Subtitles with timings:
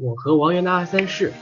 [0.00, 1.32] 我和王源的二三事，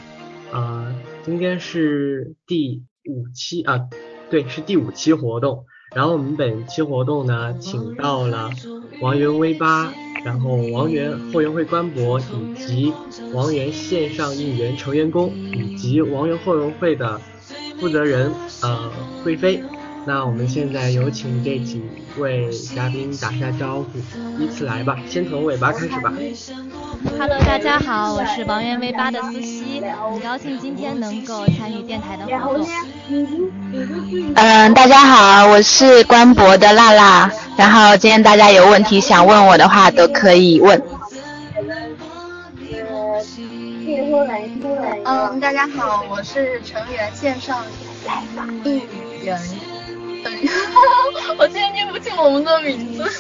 [0.53, 3.89] 啊，今天是第五期啊，
[4.31, 5.65] 对，是第五期活动。
[5.95, 8.51] 然后我们本期活动呢，请到了
[9.01, 9.93] 王源 V 八，
[10.25, 12.93] 然后王源后援会官博，以及
[13.33, 17.21] 王源线上应援成员工，以及王源后援会的
[17.79, 18.33] 负责人
[18.63, 18.91] 呃
[19.23, 19.63] 贵妃。
[20.07, 21.83] 那我们现在有请这几
[22.19, 23.87] 位嘉宾打下招呼，
[24.39, 26.13] 依次来吧，先从尾巴开始吧。
[27.19, 32.67] Hello，大家好，我是王源 V 八的思西，很高兴今天能够参与电台的活动。
[34.35, 40.83] 嗯，大家好，我是官博的辣辣，然后今天大家有问题想问我的话都可以问。
[45.05, 47.63] 嗯，大家好，我是成员线上
[51.39, 53.11] 我今天念不清我们的名字，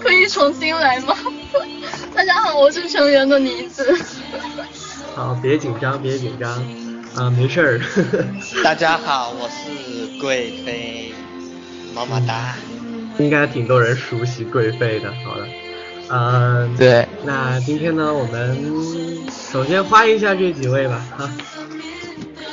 [0.00, 1.14] 可以重新来吗？
[2.14, 3.96] 大家好，我是成员的妮子。
[5.14, 6.50] 好，别紧张，别紧张，
[7.14, 7.80] 啊，没事儿。
[8.64, 11.12] 大家好，我是贵妃，
[11.94, 12.54] 么么哒。
[13.18, 15.12] 应该挺多人熟悉贵妃的。
[15.24, 15.46] 好了，
[16.08, 17.06] 嗯，对。
[17.24, 18.56] 那今天呢，我们
[19.50, 21.30] 首先欢迎一下这几位吧，哈。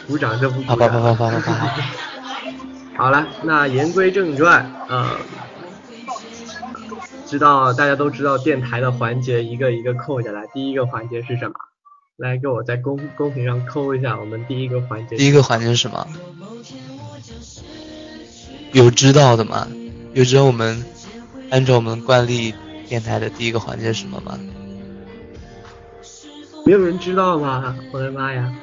[0.07, 1.81] 鼓掌这不好，好，好，吧，好，好。
[2.99, 5.15] 好了，那言归正传，呃，
[7.25, 11.53] 知道大家都知道电台的环节一个一个扣下来，第一个环节是什么？
[12.17, 15.15] 来给我在公公屏上扣一下，我们第一个环节。
[15.15, 16.05] 第一个环节是什么？
[18.73, 19.65] 有知道的吗？
[20.13, 20.83] 有知道我们
[21.51, 22.53] 按照我们惯例
[22.89, 24.37] 电台的第一个环节是什么吗？
[26.65, 27.77] 没有人知道吗？
[27.93, 28.53] 我的妈呀！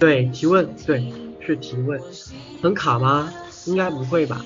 [0.00, 1.12] 对，提问，对，
[1.44, 2.00] 是提问，
[2.62, 3.30] 很卡吗？
[3.66, 4.44] 应该不会吧？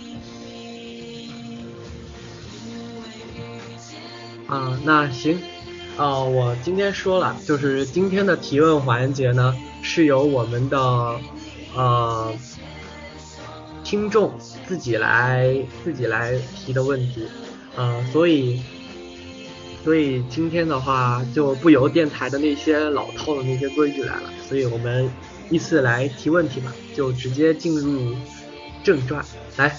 [4.46, 5.38] 啊，那行，
[5.98, 10.78] 呃，我今天说了，就是今天的提问环节呢，是由我们的
[11.76, 12.32] 呃
[13.84, 14.32] 听众
[14.66, 17.26] 自己来自己来提的问题，
[17.76, 18.62] 呃，所以
[19.84, 25.10] 所以今天的话就不由电台的那些老套的那些规矩来了，所以我们
[25.50, 28.14] 依次来提问题吧，就直接进入。
[28.84, 29.24] 正传
[29.56, 29.76] 来，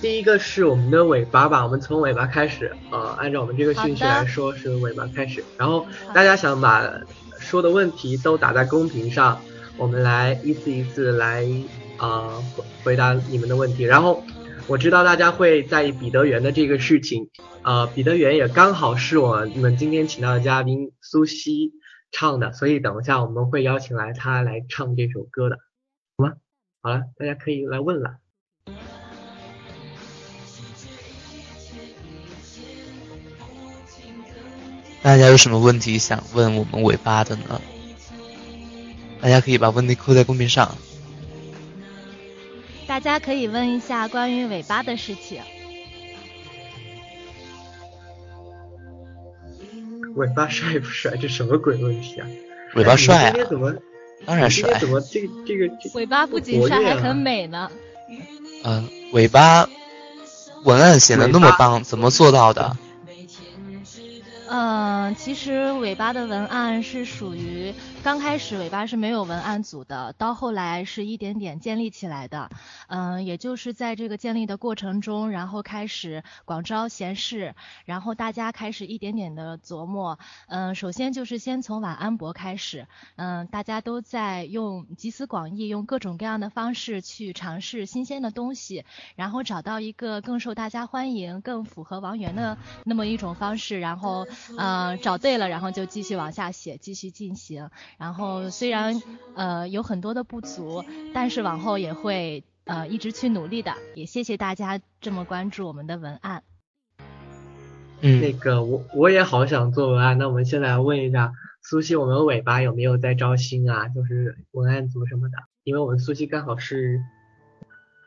[0.00, 6.82] 第一个是我们的尾巴吧，我们从尾巴开始，呃，按照我们这个顺序来说是尾巴开始，然后大家想把
[7.38, 9.40] 说的问题都打在公屏上，
[9.76, 11.46] 我们来一次一次来
[11.96, 12.42] 啊
[12.82, 13.84] 回答你们的问题。
[13.84, 14.24] 然后
[14.66, 17.30] 我知道大家会在意彼得园的这个事情，
[17.62, 21.72] 呃，彼得园也刚好是我们今天请到的嘉宾苏西
[22.10, 25.58] 唱的，所以等一下我们会邀请来他来唱这首歌的，
[26.16, 26.32] 好吗？
[26.84, 28.18] 好了，大家可以来问了。
[35.00, 37.58] 大家有什么问题想问我们尾巴的呢？
[39.22, 40.76] 大家可以把问题扣在公屏上。
[42.86, 45.40] 大家可以问一下关于尾巴的事情。
[50.16, 51.16] 尾巴帅不帅？
[51.16, 52.28] 这什么鬼问题啊？
[52.74, 53.44] 尾巴帅啊？
[53.48, 53.74] 怎么？
[54.26, 57.70] 当然是，怎么这这个尾巴不仅帅还很美呢？
[58.64, 59.68] 嗯，尾巴
[60.64, 62.76] 文案写的那么棒，怎么做到的？
[64.56, 72.48] 嗯，其实尾巴的文案是属于刚开始尾巴是没有文案组的，到后来是一点点建立起来的。
[72.86, 80.20] 嗯，也就是在这个建立的过程中，然后开始广招贤士，然后大家开始一点点的琢磨。
[80.46, 82.86] 嗯，首先就是先从晚安博开始，
[83.16, 88.84] 嗯，大家都在用集思广益，用各种各样的方式去尝试新鲜的东西，
[89.16, 94.24] 然后找到一个更受大家欢迎、更符合王源的那么一种方式，然后。
[94.56, 97.70] 呃，找对了，然后就继续往下写，继续进行。
[97.98, 99.02] 然后虽然
[99.34, 103.74] 呃有很多的不足，但是往后也会呃一直去努力的。
[103.94, 106.42] 也谢谢大家这么关注我们的文案。
[108.00, 111.32] 嗯，那个我我也好想做文案，那我们现在问一下
[111.62, 113.88] 苏西，我们尾巴有没有在招新啊？
[113.88, 117.00] 就是文案组什么的，因为我们苏西刚好是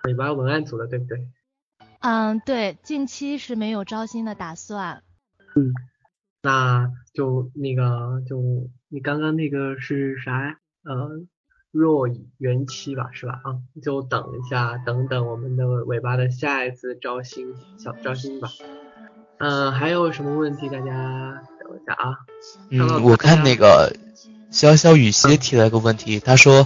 [0.03, 1.27] 尾巴文案组的，对不对？
[2.01, 5.01] 嗯，对，近期是没有招新的打算。
[5.55, 5.73] 嗯。
[6.47, 10.55] 那就那个，就你刚刚那个是啥呀？
[10.85, 11.19] 呃，
[11.71, 12.07] 若
[12.37, 13.41] 元期吧，是吧？
[13.43, 18.47] 啊，就等一下，等等我们的尾巴的下一次招新小招新吧。
[19.39, 20.69] 嗯，还有什么问题？
[20.69, 22.15] 大家等一下啊。
[22.69, 23.93] 嗯，我看那个
[24.49, 26.65] 潇潇雨歇提了个问题，他说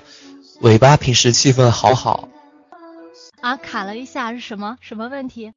[0.61, 2.29] 尾巴平时气氛好好。
[3.41, 5.53] 啊，卡了一下，是什么什么问题？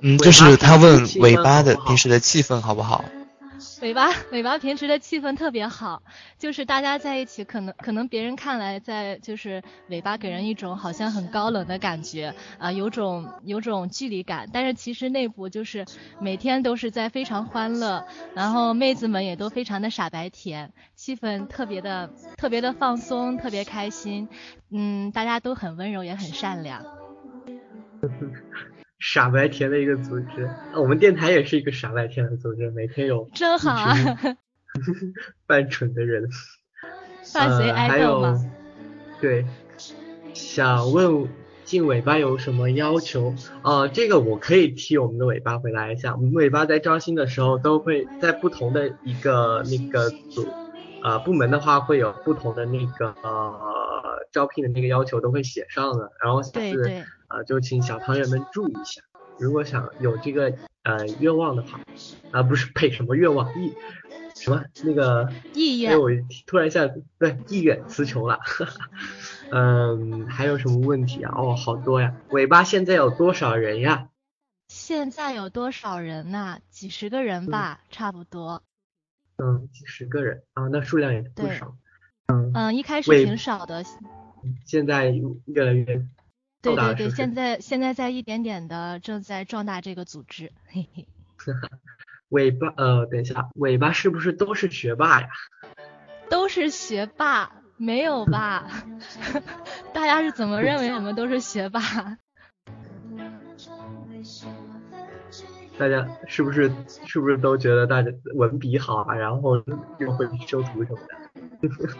[0.00, 3.04] 嗯，就是他问尾巴的平时的气氛好不好？
[3.80, 6.02] 尾巴尾巴平时的气氛特别好，
[6.38, 15.84] 就是大家在一起，可能可能别人看来在就是尾巴给人一种好像很高冷的感觉啊，有种有种距离感，但是其实内部就是
[16.18, 24.28] 每天都是在非常欢乐，然后妹子们也都非常的傻白甜，气氛特别的特别的放松，特别开心，
[24.70, 26.84] 嗯，大家都很温柔也很善良。
[29.06, 33.94] 傻白甜的一个组织，我们电台也是一个傻白甜的组织，每天有真好啊，
[35.46, 36.26] 扮 蠢的人，
[37.34, 38.50] 扮谁爱豆吗？
[39.20, 39.44] 对，
[40.32, 41.28] 想问
[41.64, 43.34] 进尾巴有什么要求？
[43.62, 46.16] 呃，这个我可以替我们的尾巴回答一下。
[46.16, 50.48] 我们尾巴在招新的时候都会在不同的一个那个组，
[51.02, 57.04] 呃，部门的话会有不同的那个呃招聘的那个要求都会写上的，然后是。
[57.34, 59.02] 啊，就请小朋友们注意一下，
[59.38, 60.54] 如果想有这个
[60.84, 61.80] 呃愿望的话，
[62.30, 63.74] 啊不是配什么愿望意
[64.36, 66.10] 什么那个意愿，我
[66.46, 66.88] 突然一下
[67.18, 68.38] 对意愿词穷了，
[69.50, 71.34] 嗯，还有什么问题啊？
[71.36, 74.08] 哦，好多呀，尾巴现在有多少人呀？
[74.68, 76.60] 现在有多少人呐？
[76.70, 78.62] 几十个人吧，差不多。
[79.38, 81.76] 嗯，几十个人啊，那数量也不少。
[82.26, 83.84] 嗯嗯，一开始挺少的，
[84.64, 85.10] 现在
[85.46, 86.06] 越来越。
[86.64, 91.06] 对对对，现在现在在一点点的正在壮大这个组织，嘿嘿。
[92.30, 95.28] 尾巴呃，等一下，尾巴是不是都是学霸呀？
[96.30, 97.52] 都是学霸？
[97.76, 98.66] 没有吧？
[99.92, 101.80] 大家是怎么认为我们都是学霸？
[105.78, 106.72] 大家是不是
[107.04, 109.14] 是不是都觉得大家文笔好啊？
[109.14, 109.62] 然后
[109.98, 111.94] 又会修图什么的？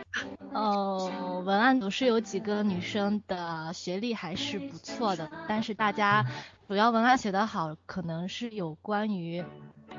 [0.53, 6.25] 哦，文案组是有几个女生的学历还是不错的，但是大家
[6.69, 9.45] 主要文案写得好，可能是有关于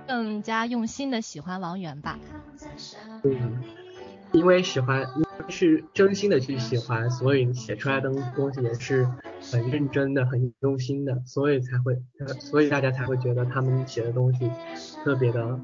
[0.08, 2.18] 更加用心的喜欢王源吧。
[3.24, 3.62] 嗯，
[4.32, 5.06] 因为喜欢，
[5.50, 9.08] 是真心的去喜欢，所以写出来的东西也是
[9.52, 12.02] 很认真的、很用心的，所以才会，
[12.40, 14.50] 所以大家才会觉得他们写的东西
[15.04, 15.60] 特别的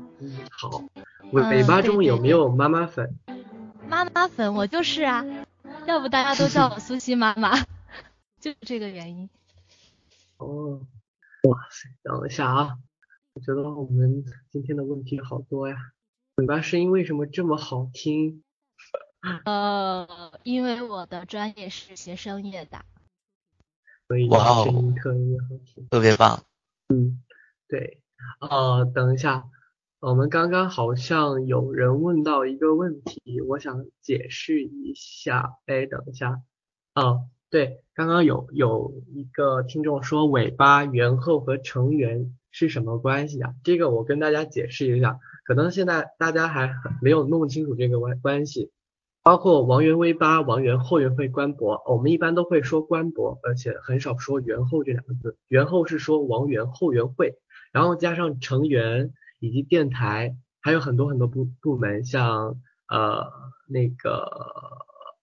[0.52, 0.84] 好。
[1.32, 3.18] 尾尾巴中有没有妈妈粉？
[3.88, 5.26] 妈妈粉，我就是啊，
[5.86, 7.52] 要不大家都叫我苏西妈妈，
[8.40, 9.30] 就这个原因。
[10.38, 10.82] 哦，
[11.44, 12.78] 哇塞，等一下啊，
[13.34, 15.76] 我觉得我们今天的问题好多呀。
[16.36, 18.44] 尾巴声音为什么这么好听？
[19.46, 22.84] 呃，因为我的专业是学声乐的。
[24.08, 25.88] 所以声音特别好听。
[25.90, 26.44] 特别棒。
[26.90, 27.22] 嗯，
[27.68, 28.02] 对。
[28.40, 29.46] 呃，等一下。
[30.00, 35.58] 我们刚刚好像有人问到一个问题，我想解释一下。
[35.68, 36.42] 哎，等一下，
[36.96, 43.54] 哦，对，刚刚有有一个听众说尾巴、元后和成员是什么关系啊？
[43.64, 48.72] 这个我跟大家解释一下，可能现在大家还没有弄清楚这个关关系。
[49.24, 55.38] 包括王源 V 八、王源后援会官博，我们一般都会说官博，而且很少说元后这两个字。
[55.48, 57.36] 元后是说王源后援会，
[57.72, 59.14] 然后加上成员。
[59.44, 63.26] 以及电台还有很多很多部部门，像呃
[63.68, 64.30] 那个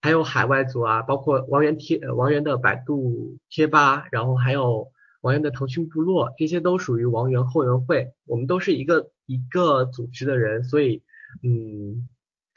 [0.01, 4.89] 还有海外组啊，包括王源贴王源的百度贴吧，然后还有
[5.21, 11.05] 王源的腾讯部落，这些都属于王源后援会，我们都是一个一个组织的人，所以
[11.45, 12.09] 嗯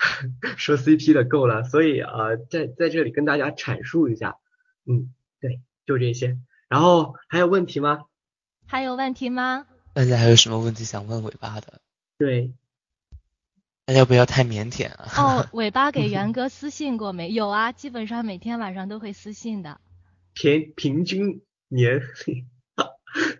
[0.57, 4.37] 说 CP 的够了，所以呃在在这里跟大家阐述一下，
[4.85, 8.05] 嗯对，就这些，然后还有问题吗？
[8.65, 9.67] 还有问题吗？
[9.93, 11.81] 大家还有什么问题想问尾巴的？
[12.17, 12.53] 对，
[13.85, 15.07] 大家不要太腼腆啊。
[15.17, 17.71] 哦， 尾巴给元哥私信过没 有啊？
[17.71, 19.81] 基本上每天晚上都会私信的。
[20.33, 22.47] 平平均年龄，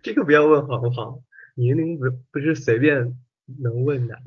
[0.03, 1.22] 这个不要问好不好？
[1.56, 4.20] 年龄不不是随便能问的。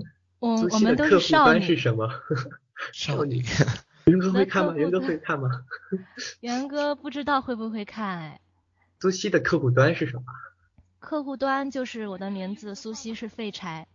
[0.44, 1.60] 我我们都是少女。
[1.62, 2.08] 是什么？
[2.92, 3.42] 少女。
[4.06, 4.74] 元哥会看吗？
[4.76, 5.48] 元哥会看吗？
[6.40, 8.40] 元哥不知道会不会看哎。
[9.00, 10.24] 苏西的客户端是什么？
[10.98, 13.86] 客户端就是我的名字，苏西是废柴。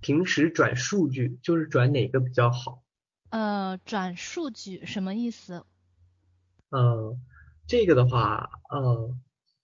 [0.00, 2.82] 平时转数据就是转哪个比较好？
[3.30, 5.64] 呃，转数据什么意思？
[6.70, 7.20] 嗯，
[7.66, 9.14] 这个的话，呃，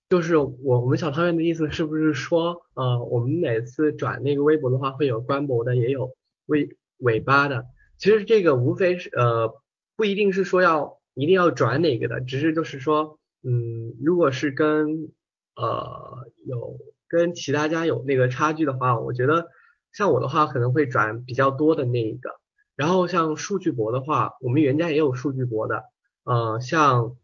[0.09, 6.15] 就是我我们小汤圆的意思是不是说，呃，我们每次转那个微博的话，会有官博的，也有
[6.47, 7.67] 尾尾巴的。
[7.99, 9.53] 其实这个无非是呃，
[9.97, 15.11] 不一定是说要一定要转哪个的，只是就是说，嗯，如果是跟
[15.57, 19.49] 呃，有跟其他家有那个差距的话，我觉得
[19.93, 22.31] 像我的话可能会转比较多的那一个。
[22.77, 25.83] 然后像数据博的话，我们原家也有数据博的。
[26.25, 27.17] 呃，像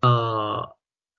[0.00, 0.37] 呃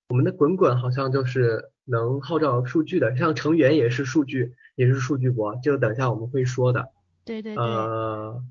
[0.09, 6.89] 我们的滚滚好像就是能号召数据的，像成员也是数据，也是数据博，就等一下我们会说的。
[7.23, 7.63] 对对对。
[7.63, 8.43] 呃，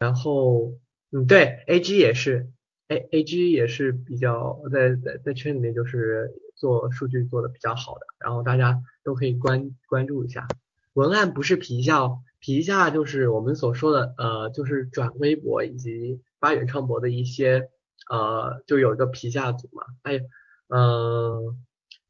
[0.00, 0.72] 然后
[1.12, 2.50] 嗯，对，A G 也是
[2.88, 10.48] ，A A G 也是比较在在在圈里面就是做数据做的比较好的，然后大家都可以关关注一下。
[10.94, 17.70] 文案不是皮下，皮下就是我们所说的呃，就是转微博以及发原创博的一些
[18.10, 19.84] 呃，就有一个皮下组嘛。
[20.02, 20.20] 哎，
[20.68, 21.54] 呃，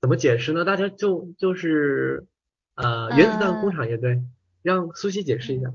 [0.00, 0.64] 怎么解释呢？
[0.64, 2.26] 大家就就是
[2.75, 4.22] 呃，原子弹工厂也对，
[4.62, 5.75] 让苏西解释一下吧。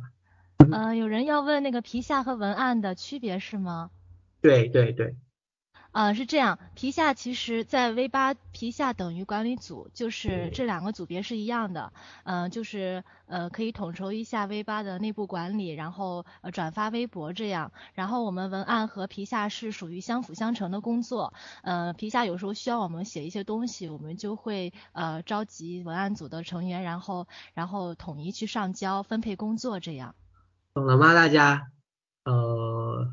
[0.71, 3.91] 呃，有人要问那个皮下和文案的区别是吗？
[4.41, 5.15] 对对对。
[5.91, 11.91] 呃，是这样，皮下其实在 V 八皮下等于管理组，就是这两个组别是一样的，
[12.24, 30.15] 嗯，就是呃可以统筹一下 V 八的内部管理，然后呃转发微博这样，然后我们文案和皮下是属于相辅相成的工作，呃皮下有时候需要我们写一些东西，我们就会呃召集文案组的成员，然后然后统一去上交分配工作这样。
[30.74, 31.67] 懂了吗，大家？
[32.24, 33.12] 呃。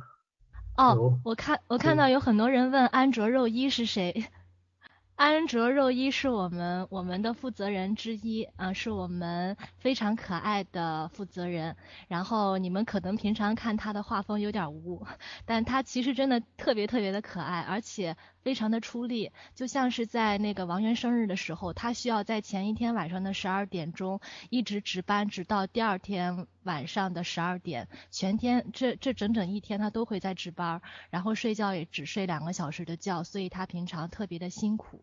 [0.79, 4.27] 哦，我看我看到有很多人问安卓肉一是谁。
[5.17, 11.77] 安卓肉一是我们我们的负责人之一，啊，是我们非常可爱的负责人。
[12.07, 15.05] 然后你们可能平常看他的画风有点污，
[15.45, 19.33] 但他其实真的特别特别的可爱，而且非常的出力。
[19.55, 30.81] 就像是在那个王源生日的时候，他需要在前一天晚上的十二点钟一直值班，直到第二天晚上的十二点，全天这这整整一天他都会在值班，
[31.11, 35.03] 然后睡觉也只睡两个小时的觉，所以他平常特别的辛苦。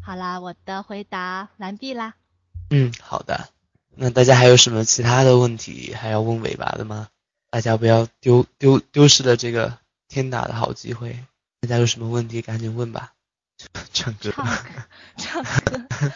[0.00, 2.14] 好啦，我的回答完毕啦。
[2.70, 3.48] 嗯，好的。
[4.00, 7.08] 那大家还有什么其他的问题还要问尾巴的吗？
[7.50, 11.18] 大家不要丢丢丢失了这个天大的好机会。
[11.60, 13.14] 大家有什么问题赶紧问吧。
[13.92, 14.30] 唱歌，
[15.16, 16.12] 唱歌，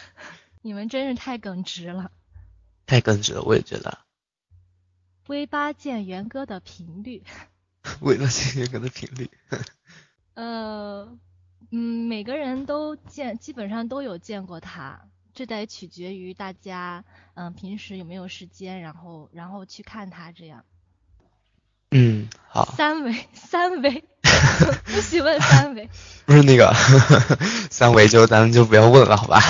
[0.61, 2.11] 你们真是太耿直了。
[2.85, 3.99] 太耿直了，我也觉得。
[5.27, 7.23] V 八见元哥的频率。
[8.01, 9.29] V 八见元哥的频率。
[10.35, 11.17] 呃。
[11.75, 20.65] 嗯，每个人都见，基本上都有见过他，这得取决于大家，嗯，平时有没有时间，然后，然后去看他这样。
[21.89, 22.65] 嗯，好。
[22.75, 24.03] 三维，三维，
[24.85, 25.89] 不许问三维。
[26.25, 26.73] 不是那个，
[27.69, 29.41] 三维就咱们就不要问了，好吧？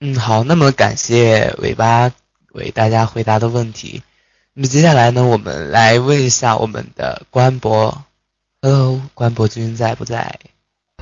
[0.00, 2.10] 嗯，好，那么感谢尾巴
[2.52, 4.02] 为大家回答的问题。
[4.52, 8.04] 那么接下来呢，我们来问一下我们的官博。
[8.60, 10.40] Hello，关博君在不在？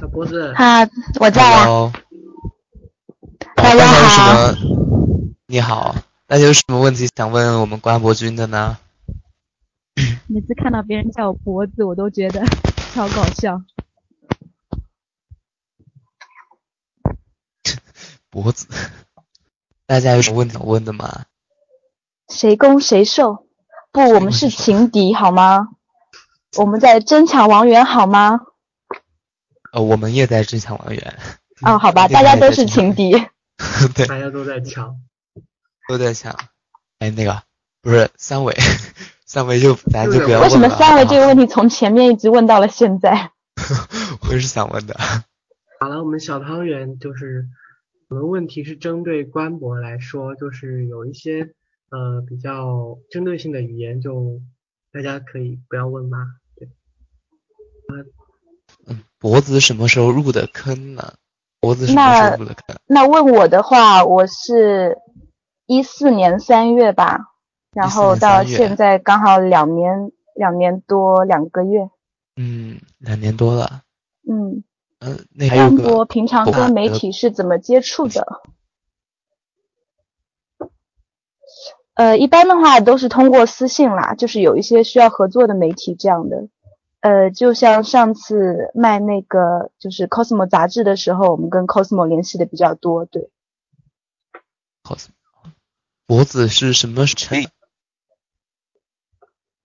[0.00, 0.52] 小波子。
[0.54, 0.88] 哈，
[1.20, 1.92] 我在啊。
[3.54, 4.54] 大家好。
[5.46, 8.76] 你好，大家有什么问题想问我们关博君的呢？
[10.32, 12.42] 每次看到别人叫我脖子，我都觉得
[12.94, 13.62] 超搞笑。
[18.30, 18.66] 脖子，
[19.84, 21.26] 大家有什么问题想问的吗？
[22.30, 23.46] 谁攻谁受？
[23.92, 25.68] 不，我们是情敌，好吗？
[26.56, 28.40] 我们在争抢王源，好吗？
[29.74, 31.18] 呃，我们也在争抢王源。
[31.60, 33.10] 哦，好吧，大家都是情敌。
[33.94, 34.98] 对，大家都在抢，
[35.88, 36.34] 都在抢。
[37.00, 37.42] 哎，那个
[37.82, 38.56] 不是三维，
[39.32, 40.42] 三维就咱就不要问了。
[40.42, 43.30] 为什么三维这个问题从前面一直问到了现在？
[44.28, 44.94] 我也是想问的。
[45.80, 47.46] 好了，我们小汤圆就是，
[48.10, 51.54] 我们问题是针对官博来说，就是有一些
[51.88, 54.42] 呃比较针对性的语言，就
[54.92, 56.18] 大家可以不要问吗？
[58.86, 61.14] 嗯，脖子什么时候入的坑呢？
[61.58, 62.76] 脖子什么时候入的坑？
[62.86, 64.98] 那问我的话，我是
[65.64, 67.18] 一四年三月吧，
[67.72, 71.88] 然后到现在刚好两年两年多两个月。
[72.36, 73.82] 嗯，两年多了。
[74.28, 74.62] 嗯。
[75.00, 76.04] 嗯，那还有个。
[76.04, 78.42] 平常跟媒体是怎么接触的？
[81.94, 86.48] 呃，一般的话都是通过私信啦，就是有一些需要合作的媒体这样的。
[87.00, 93.28] 呃，就像上次卖那个就是 Cosmo 杂志的时候，我们跟 Cosmo 联系的比较多，对。
[94.84, 95.10] Cosmo，
[96.06, 97.44] 脖子是什么成？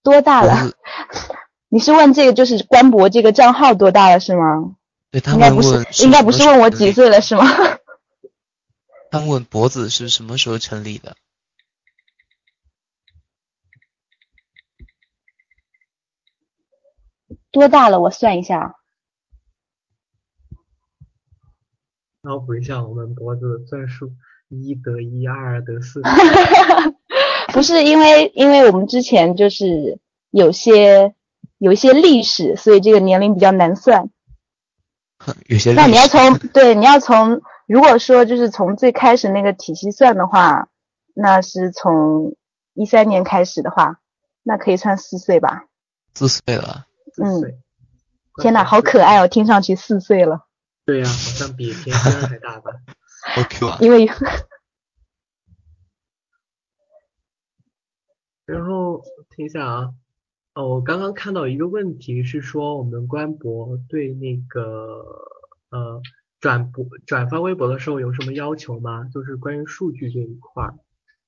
[0.07, 0.71] 多大了？
[1.67, 4.77] 你是问这个就是官博这个账号多大了是吗？
[5.11, 7.43] 对，他应该不是，应该不是问我几岁了是吗？
[9.11, 11.17] 他问脖子是什么时候成立的？
[17.51, 17.99] 多大了？
[17.99, 18.75] 我算一下。
[22.21, 24.13] 脑补一下，我们脖子的算数，
[24.47, 26.01] 一得一，二得四。
[27.57, 29.97] 不是因为，因为我们之前就是
[30.29, 31.15] 有些
[31.57, 34.11] 有一些历史，所以这个年龄比较难算。
[35.49, 35.73] 有些。
[35.73, 40.67] 那你要从对，你要从如果说就是从最开始那个体系算的话，
[41.15, 42.35] 那是从
[42.75, 43.97] 一三年开始的话，
[44.43, 45.65] 那可以算四岁吧。
[46.13, 46.85] 四岁了，
[47.19, 47.41] 嗯。
[48.39, 50.45] 天呐，好可爱哦，听上去四岁了。
[50.85, 52.71] 对呀、好像比田心儿还大吧？
[53.33, 53.77] 好 Q 啊！
[53.81, 54.07] 因为
[58.47, 59.03] 然后
[59.35, 59.89] 听一下啊，
[60.55, 65.03] 哦，我刚刚看到一个问题是说我们官博对那个
[65.69, 66.01] 呃
[66.39, 69.05] 转播转发微博的时候有什么要求吗？
[69.13, 70.73] 就是关于数据这一块儿。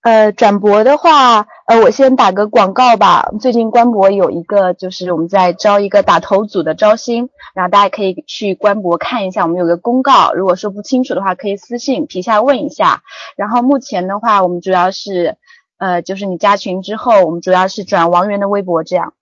[0.01, 3.33] 呃，转播的话，呃，我先打个广告吧。
[3.41, 10.31] 最近官博有一个，就是我们在招一个打头组的招新，然后大家可以去官博看一下，我们有个公告。
[10.31, 13.03] 如果说不清楚的话，可以私信皮下问一下。
[13.35, 15.35] 然后目前的话，我们主要是，
[15.79, 19.13] 呃，就是你加群之后，我们主要是转王源的微博，这样。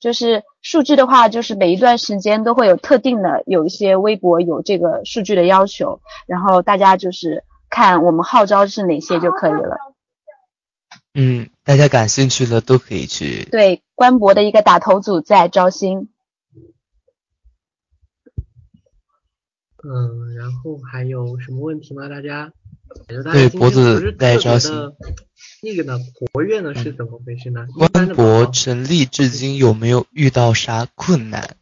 [0.00, 9.76] 就是数据的话，就是每一段时间都会有特定的有一些微博有这个数据的要求，然后大家就是看我们号召是哪些就可以了。
[11.14, 13.44] 嗯，大家感兴趣的都可以去。
[13.50, 16.08] 对，官博的一个打头组在招新。
[19.82, 22.08] 嗯，然后还有什么问题吗？
[22.08, 22.52] 大家？
[23.32, 24.72] 对脖子不是特别在招新
[25.62, 25.98] 那个呢，
[26.32, 27.66] 活跃呢是怎么回事呢？
[27.92, 31.56] 官博成立至今有没有遇到啥困难？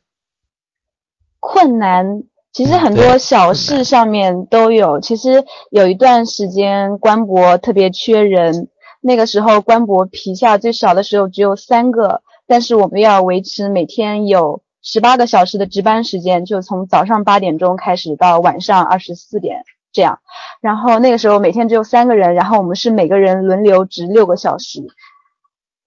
[1.41, 5.01] 困难其实嗯很多小事上面都有。
[5.01, 8.69] 其实有一段时间官博特别缺人，
[9.01, 19.65] 那个时候官博皮下最少的时候只有三个，但是我们要维持每天有十八个小时的值班时间，就从早上八点钟开始到晚上二十四点
[19.97, 20.21] 这样。
[20.61, 24.87] 然后那个时候每天只有三个人，然后我们是每个人轮流值六个小时，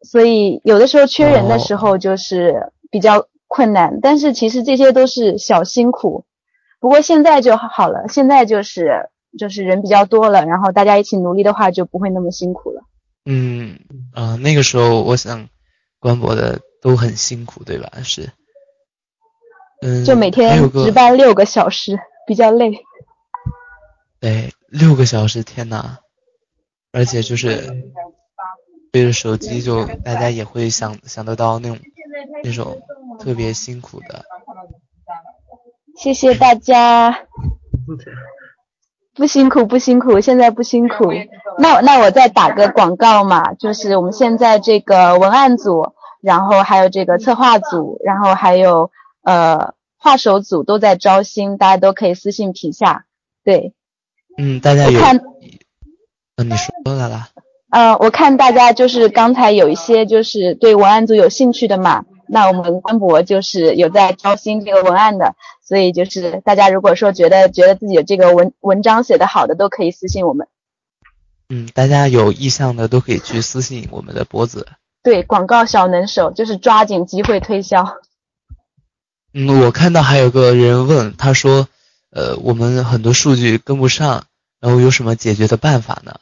[0.01, 6.25] 所以有的时候缺人的时候就是比较困难，但是其实这些都是小辛苦。
[6.79, 12.81] 不过现在就好了，现在就是就是人比较多了，然后大家一起努力的话就不会那么辛苦了。
[13.25, 13.77] 嗯
[14.13, 15.47] 啊、那个时候我想，
[15.99, 17.91] 官博的都很辛苦，对吧？
[18.03, 18.31] 是。
[19.81, 22.72] 嗯，就每天值班六个小时，比较累。
[24.20, 26.00] 对，六个小时，天呐！
[26.92, 27.84] 而且就是
[28.92, 31.77] 对着手机就，大家也会想想得到那种
[32.44, 32.82] 那种
[33.20, 34.25] 特别辛苦的。
[35.96, 37.27] 谢谢大家，
[39.16, 41.12] 不辛苦不辛苦，现在不辛苦。
[41.58, 48.92] 那那我再打个广告嘛，就是我们现在这个文案组，然后还有这个策划组，然后还有
[49.24, 53.05] 呃画手组都在招新，大家都可以私信皮下。
[53.44, 53.74] 对，
[54.41, 55.21] 嗯，大家有，我看
[56.37, 57.29] 嗯，你说了啦。
[57.71, 70.47] 呃，我看大家就是刚才有一些就是对文案组有兴趣的嘛，那我们官博就是有在招新这个文案的，所以就是大家如果说觉得觉得自己有这个文文章写的好的，都可以私信我们。
[71.49, 74.65] 嗯，大家有意向的都可以去私信我们的博子。
[75.03, 77.97] 对，广告小能手就是抓紧机会推销。
[79.33, 81.67] 嗯，我看到还有个人问，他说，
[82.09, 84.25] 呃，我们很多数据跟不上，
[84.59, 86.19] 然后有什么解决的办法呢？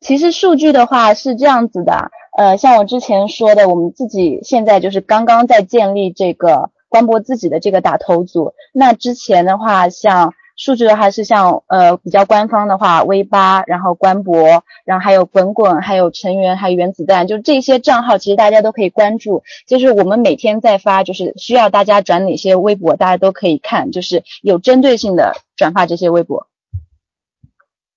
[0.00, 8.52] 其实数据的话是这样子的，呃，像我之前说的，我们自己现在就是刚刚在建立这个官博自己的这个打头组。
[8.72, 19.44] 那之前的话，像数据的话是像呃比较官方的话，V 八，然后官博，然后还有滚滚，还有成员，还有原子弹，就这些账号，其实大家都可以关注。
[19.68, 26.48] 就是我们每天在发，就是需要大家转哪些微博，大家都可以看，就是有针对性的转发这些微博。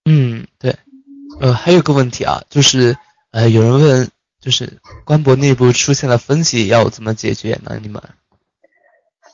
[0.06, 0.76] 嗯，对，
[1.40, 2.96] 呃，还有个问题啊，就是
[3.32, 7.78] 呃，有人问，就是官博内部出现了分歧，要怎么解决呢？
[7.82, 8.02] 你们？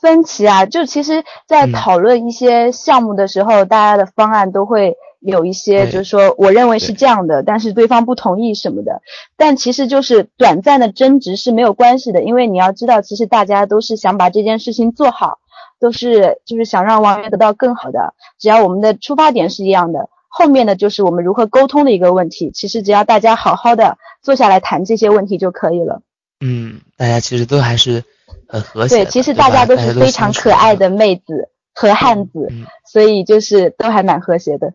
[0.00, 9.00] 分歧啊，就其实，在嗯讨论一些项目的时候，大家的方案都会有一些，就是说，我认为是这样的，但是对方不同意什么的。
[9.36, 15.38] 但其实就是短暂的争执是没有关系的，因为你要知道，其实大家都是想把这件事情做好，
[15.78, 18.14] 都是就是想让王源得到更好的。
[18.40, 22.50] 只要我们的出发点是一样的，后面的就是我们如何沟通的一个问题。
[22.52, 26.02] 其实只要大家好好的坐下来谈这些问题就可以了。
[26.40, 28.02] 嗯，大家其实都还是
[28.48, 30.88] 很和谐对，其实大家都是非常可爱的。
[30.88, 32.48] 妹子和汉子。
[32.50, 34.72] 嗯，所以就是都还蛮和谐的。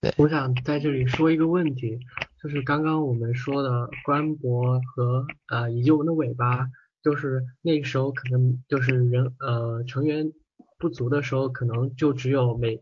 [0.00, 2.00] 对我想在这里说一个问题，
[2.42, 6.66] 就是刚刚我们说的官博和呃以及我们的尾巴，
[7.04, 10.32] 就是那个时候可能就是人呃成员
[10.76, 12.80] 不足的时候，可能就只有每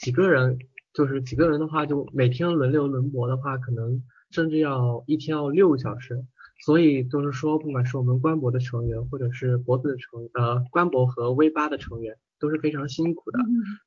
[0.00, 0.58] 几个人，
[0.96, 6.24] 就是几个人的话，就每天轮流轮播的话，可能甚至要一天要六个小时。
[6.64, 13.38] 所以就是说，不管是我们官博的成员，或者是博子的成呃官博和 V 八的成员，都是非常辛苦的。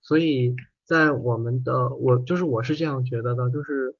[0.04, 3.96] 所以在我们的我就是我是这样觉得的，就是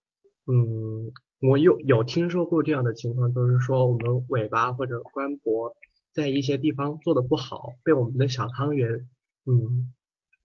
[0.46, 5.76] 嗯，我有有听说过这样的情况，就是说我们尾巴或者官博
[6.14, 9.08] 在一些地方做的不好，被我们的小汤圆，
[9.48, 9.92] 嗯，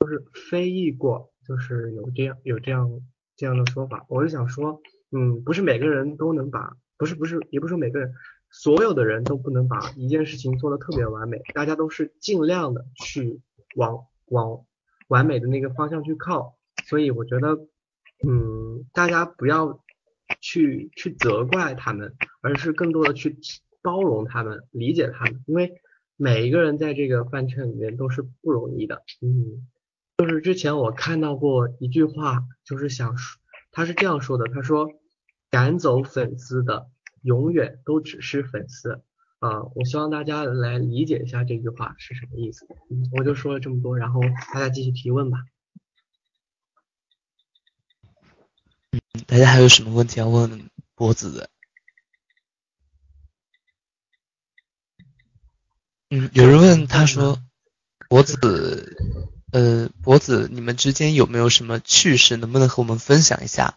[0.01, 3.01] 就是非议过，就是有这样有这样
[3.37, 4.05] 这样的说法。
[4.09, 4.81] 我就想说，
[5.13, 8.13] 嗯，不是每个人都能把，不是不是，也不是说每个人，
[8.51, 13.41] 所有的人都不能把一件事情做得特别完美，大家都是尽量的去
[13.77, 14.65] 往往
[15.09, 17.67] 完美的那个方向去靠，所以我觉得，
[18.27, 19.81] 嗯，大家不要。
[20.41, 23.39] 去去责怪他们，而是更多的去
[23.83, 25.83] 包容他们，理解他们，因为
[26.17, 29.03] 每一个人在这个饭圈里面都是不容易的。
[29.21, 29.69] 嗯，
[30.17, 33.41] 就是之前我看到过一句话，就是想说，
[33.73, 34.89] 他是这样说的，他说
[35.51, 36.89] 赶走粉丝的
[37.23, 39.03] 永远都只是粉丝。
[39.41, 42.67] 啊，我希望大家来理解一下这句话是什么意思。
[43.19, 44.21] 我就说了这么多，然后
[44.53, 45.39] 大家继续提问吧。
[48.93, 51.51] 嗯大家还有什么问题要问脖子的？
[56.11, 57.43] 嗯，有人问他说，
[58.09, 58.37] 脖子，
[59.55, 62.37] 呃，博子，你们之间有没有什么趣事？
[62.37, 63.75] 能不能和我们分享一下？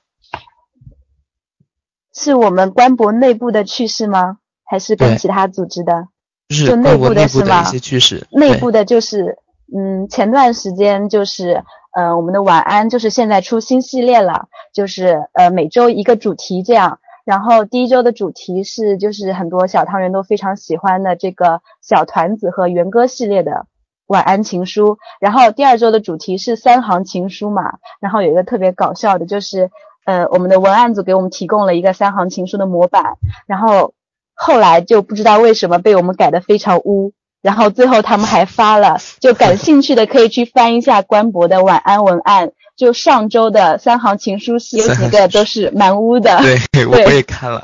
[2.16, 4.40] 是我们官博内部的趣事吗？
[4.64, 6.08] 还是跟其他组织的？
[6.50, 7.62] 就内部的是吗？
[7.62, 8.26] 一些趣事。
[8.32, 9.38] 内部的就是，
[9.72, 11.64] 嗯，前段时间就是。
[11.94, 17.00] 呃，我们的晚安就是现在出新系列了，就是呃每周一个主题这样。
[17.26, 23.66] 然后第一周的主题是就是很多小汤圆都非常喜欢的这个小团子和元歌系列的
[24.08, 24.98] 晚安情书。
[25.20, 27.74] 然后第二周的主题是三行情书嘛。
[28.00, 29.70] 然后有一个特别搞笑的，就是
[30.06, 33.94] 呃我们的文案组给我们提供了一个三行情书的模板，然后
[34.34, 37.14] 后来就不知道为什么被我们改的非常污。
[37.42, 42.52] 然后最后他们还发了，就感兴趣的可以去翻一下官博的晚安文案。
[42.76, 46.40] 就上周的三行情书是有几个都是蛮污的。
[46.72, 47.60] 对， 我也看了，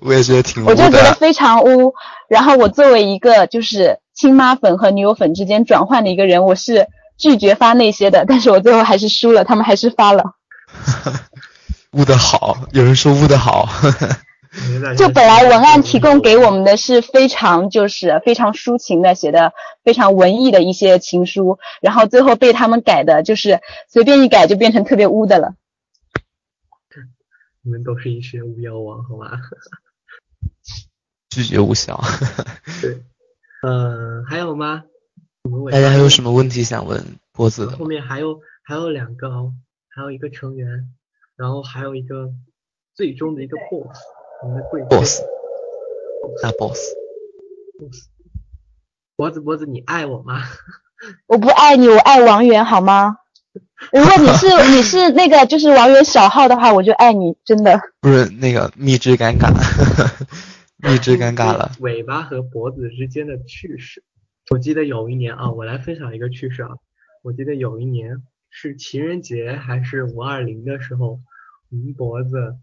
[0.00, 0.72] 我也觉得挺污的。
[0.72, 1.94] 我就觉得非常污。
[2.28, 8.24] 然后我作为一个就是亲妈粉和女友粉之间转换的一个人，我是拒绝发那些的。
[8.26, 10.24] 但是我最后还是输了，他们还是发了。
[11.92, 13.68] 污的好，有人说污的好。
[14.96, 19.52] 就本来文案提供给我们的是非常就是非常抒情的写的
[19.84, 25.54] 非常文艺的一些情书，然后最后被他们改的就是随便一改就变成特别污的了。
[27.62, 29.30] 你们都是一群巫妖王，好吗？
[31.30, 31.98] 拒绝无效。
[32.82, 33.02] 对，
[33.62, 34.82] 嗯，还有吗？
[35.70, 37.66] 大家还有什么问题想问波子？
[37.70, 39.54] 后面还有还有两个哦，
[39.88, 40.88] 还有一个成员，
[41.36, 42.30] 然后还有一个
[42.94, 43.98] 最终的一个 boss
[44.42, 44.82] 我们的贵。
[44.82, 45.22] boss，
[46.42, 46.78] 大 boss，
[49.16, 50.42] 脖子脖子，你爱我吗？
[51.26, 53.16] 我不爱你，我爱王源，好吗？
[53.92, 57.80] 如果你是你是那个就是王源小号的话，我就爱你，真的。
[58.00, 59.50] 不是那个蜜汁尴尬，
[60.82, 61.72] 一直尴尬了。
[61.80, 64.02] 尾巴和脖子之间的趣事，
[64.50, 66.70] 我记得有一年啊，我来分享一个趣事啊。
[67.22, 71.20] 我记得有一年是情人节还是五二零的时候，
[71.70, 72.56] 我们脖子。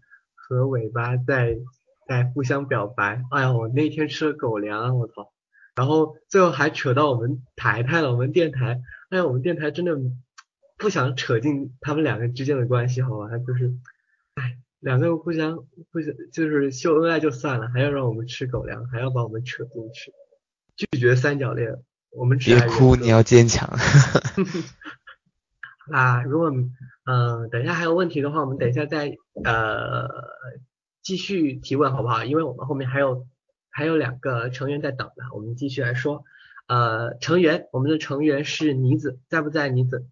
[0.50, 1.58] 和尾巴在
[2.06, 5.30] 在互相表白，哎呀，我那天吃了狗粮，我操！
[5.74, 9.94] 然后最后还扯到我们台台了，我们电台，哎呀，我们电台真的
[10.78, 13.28] 不想扯进他们两个之间的关系，好吧？
[13.46, 13.74] 就是，
[14.80, 15.56] 两个人互相
[15.90, 20.12] 互相就是秀恩爱就算了，还要让我们吃狗粮，还要把我们扯进去，
[20.76, 23.68] 拒绝三角恋，我们只别哭，你要坚强。
[25.92, 26.50] 啊，如果
[27.04, 30.08] 嗯等一下还有问题的话，我们等一下再呃
[31.02, 32.24] 继续提问好不好？
[32.24, 33.26] 因为我们后面还有
[33.70, 36.24] 还有两个成员在等呢，我们继续来说。
[36.66, 39.70] 呃，成员，我们的成员是妮子，在不在？
[39.70, 40.06] 妮子？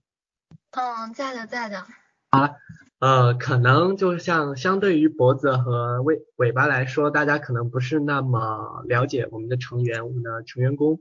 [0.71, 1.85] 嗯，在的，在的。
[2.31, 2.57] 好了，
[3.01, 10.99] 呃，可能就像相对于脖子和尾尾巴来说，大家可能不是那么了解我们的成员，我们的成员工，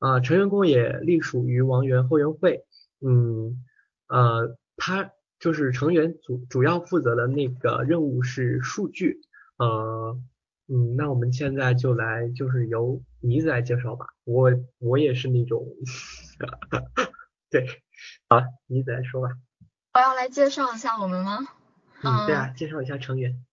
[0.00, 2.64] 呃，成员工也隶属于王源后援会，
[3.00, 3.64] 嗯。
[4.08, 9.20] 呃，他就是成员主主要负责的那个任务是数据，
[9.58, 10.18] 呃，
[10.66, 15.66] 嗯，那我们现在就来就是由妮子来介绍吧，我我也是那种，
[17.50, 17.66] 对，
[18.30, 19.28] 好，妮子来说吧。
[19.98, 21.48] 我要来介绍一下我们吗？
[22.02, 23.44] 嗯，对啊，介绍一下成员。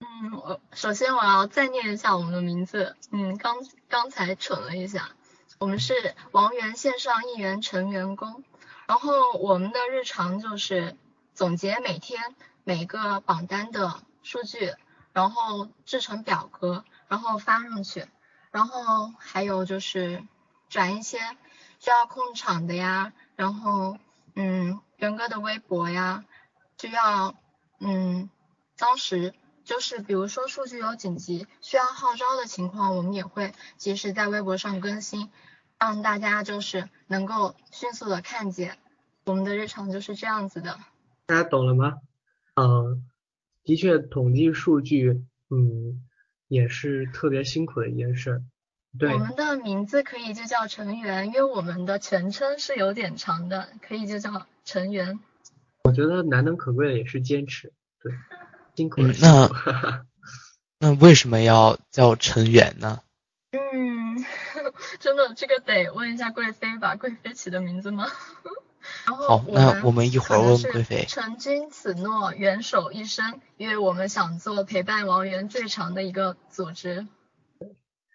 [0.00, 3.56] 嗯，我首先我要再念一下我们的名字，嗯，刚
[3.88, 5.12] 刚才蠢了一下，
[5.58, 8.44] 我们是王源线上艺员成员工。
[8.86, 10.94] 然后我们的日常就是
[11.32, 14.74] 总结每天每个榜单的数据，
[15.14, 18.04] 然后制成表格，然后发上去。
[18.50, 20.22] 然后还有就是
[20.68, 21.18] 转一些
[21.78, 23.96] 需要控场的呀，然后
[24.34, 26.24] 嗯元哥的微博呀，
[26.78, 27.34] 需要
[27.80, 28.28] 嗯
[28.76, 35.30] 当时就是比如说数据有紧急需要号召的情况，我们也会及时在微博上更新，
[35.78, 38.78] 让大家就是能够迅速的看见。
[39.24, 40.78] 我们的日常就是这样子的。
[41.26, 41.94] 大家懂了吗？
[42.56, 43.08] 嗯，
[43.62, 46.04] 的确，统计数据，嗯，
[46.46, 48.44] 也是特别辛苦的一件事。
[48.98, 49.12] 对。
[49.12, 55.20] 我们的名字可以就叫成员，因为我们的全称是有点长的，可以就叫成员。
[55.84, 58.12] 我觉得难能可贵的也是坚持，对，
[58.74, 59.12] 辛苦了。
[59.20, 60.04] 那
[60.78, 63.00] 那为什么要叫成员呢？
[63.52, 64.24] 嗯，
[64.98, 68.06] 真的这个得问一下贵妃吧，贵妃起的名字吗？
[69.06, 71.04] 然后好，那我们一会儿问贵妃。
[71.08, 77.06] 承君此诺，元首一生，因为我们想做陪伴王源最长的一个组织。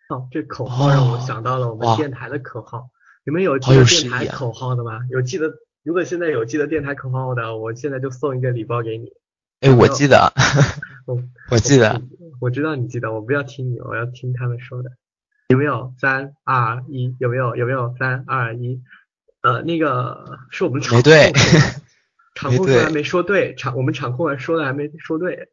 [0.09, 2.89] 哦，这口号让我想到了我们电台的口号。
[3.23, 5.01] 你们有记得电台口号的吗？
[5.11, 5.53] 有记得？
[5.83, 9.13] 如果现在有记得电台口号的，我现在就送一个礼包给你。
[9.59, 10.33] 哎，我记得，
[11.05, 12.01] 我我记得，
[12.41, 14.89] 我知道你记得，我不要听你，我要听他们说的。
[15.49, 15.93] 有没有？
[15.99, 17.55] 三二一，有没有？
[17.55, 17.93] 有没有？
[17.99, 18.81] 三二一，
[19.41, 21.11] 呃，那个是我们场控，
[22.33, 25.49] 场控说还没说对，场我们场控说的还没说对。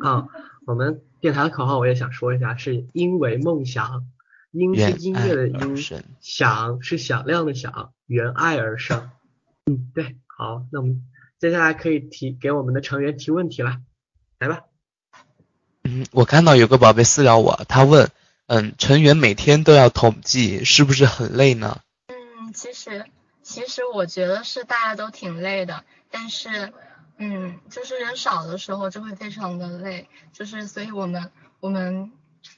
[0.00, 0.28] 啊，
[0.66, 4.06] 我们电台的口号我也想说一下，是因为梦想，
[4.52, 5.76] 音是音乐的音，
[6.20, 9.10] 响是响亮的响，缘爱而生。
[9.66, 11.04] 嗯，对，好，那我们
[11.38, 13.78] 接下来可以提给我们的成员提问题了，
[14.38, 14.64] 来吧。
[15.84, 18.10] 嗯，我看到有个宝贝私聊我，他问，
[18.46, 21.80] 嗯，成员每天都要统计，是不是很累呢？
[22.08, 23.06] 嗯，其实
[23.42, 26.72] 其实我觉得是大家都挺累的，但是
[27.22, 31.30] 嗯，就是人少的时候就会非常的累，就是所以我们
[31.60, 32.12] 我们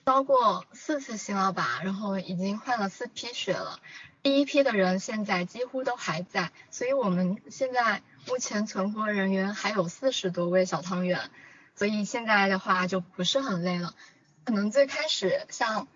[0.06, 3.80] 招过四次新老板，然后已经换了四批血了。
[4.22, 11.28] 第一批的人现在几乎都还在，所以我们现在目前存活人员还有四十多位小汤圆，
[11.74, 13.96] 所以现在的话就不是很累了。
[14.44, 15.88] 可能最开始像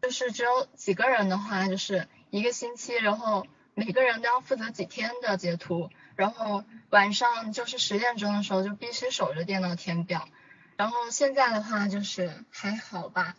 [0.00, 10.28] 就是只有几个人的话，就是一个星期，然后每个人都要负责几天的截图，然后晚上就是十点钟的时候就必须守着电脑填表。
[10.76, 13.36] 然后现在的话就是还好吧，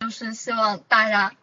[0.00, 1.34] 就是希望大家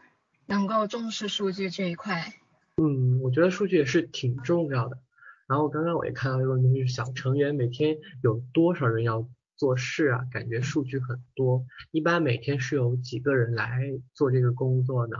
[0.45, 2.33] 能够重视数据这一块。
[2.77, 4.97] 嗯，我觉得数据也是挺重要的。
[5.45, 10.21] 然后刚刚我也看到一个问题，就是小成员每天有多少人要做事啊？
[10.31, 11.65] 感觉数据很多。
[11.91, 13.79] 一般每天是有几个人来
[14.13, 15.17] 做这个工作呢？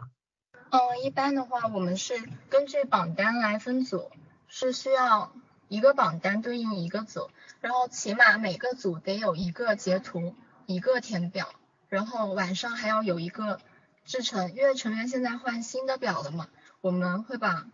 [0.71, 2.15] 嗯，一般的话，我们是
[2.49, 4.09] 根据榜单来分组，
[4.47, 5.31] 是需要
[5.73, 10.35] 一个榜单对应一个组，然后起码每个组得有一个截图，
[10.67, 11.47] 一个填表，
[11.89, 13.59] 然后晚上还要有一个
[14.05, 16.47] 制成，因为成员现在换新的表了嘛。
[16.81, 17.65] 我们会把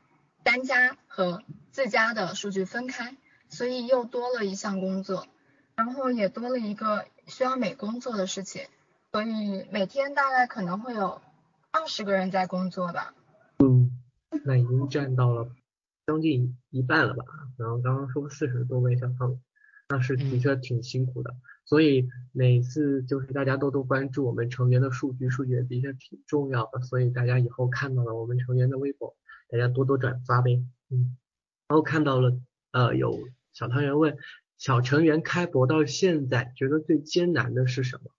[0.44, 3.18] 单家和自家的数据分开，
[3.50, 5.28] 所以又多了一项工作，
[5.76, 8.66] 然后也多了一个需要美工做的事情，
[9.12, 11.22] 所以每天大概可能会有
[11.72, 13.14] 二十个人在工作吧。
[13.58, 13.92] 嗯，
[14.46, 15.50] 那已经占到了
[16.10, 17.24] 将近一半了吧？
[17.56, 19.40] 然后刚刚说四十多位小朋友，
[19.90, 21.36] 那是的确挺辛苦的。
[21.66, 26.82] 所以每次就是大家多多关注我们成员的数据，数据的确挺重要的。
[26.82, 29.16] 所以大家以后看到了我们成员的微博，
[29.50, 30.64] 大家多多转发呗。
[30.90, 31.16] 嗯，
[31.68, 32.40] 然后看到了
[32.72, 33.16] 呃有
[33.54, 34.18] 小汤圆问，
[34.58, 38.10] 小成员开博到现在觉得最艰难的是什么？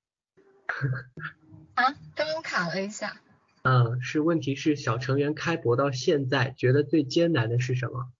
[1.74, 3.20] 啊，刚刚卡了一下。
[3.62, 8.10] 嗯，是问题是小成员开博到现在觉得最艰难的是什么？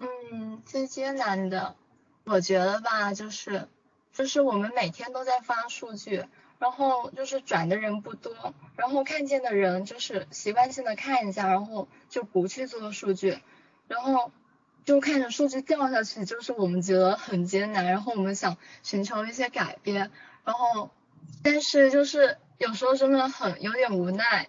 [0.00, 1.76] 嗯，最艰难的，
[2.24, 3.68] 我觉得吧，就是。
[4.12, 6.24] 就是我们每天都在发数据，
[6.58, 13.38] 然后就是转的人不多，然后看见的人就是习惯性的看一下，然后就不去做数据，
[13.88, 14.32] 然后
[14.86, 20.10] 就看着数据掉下去，就是我们觉得很艰难，然后我们想寻求一些改变，
[20.46, 20.90] 然后
[21.42, 24.48] 但是就是有时候真的很有点无奈，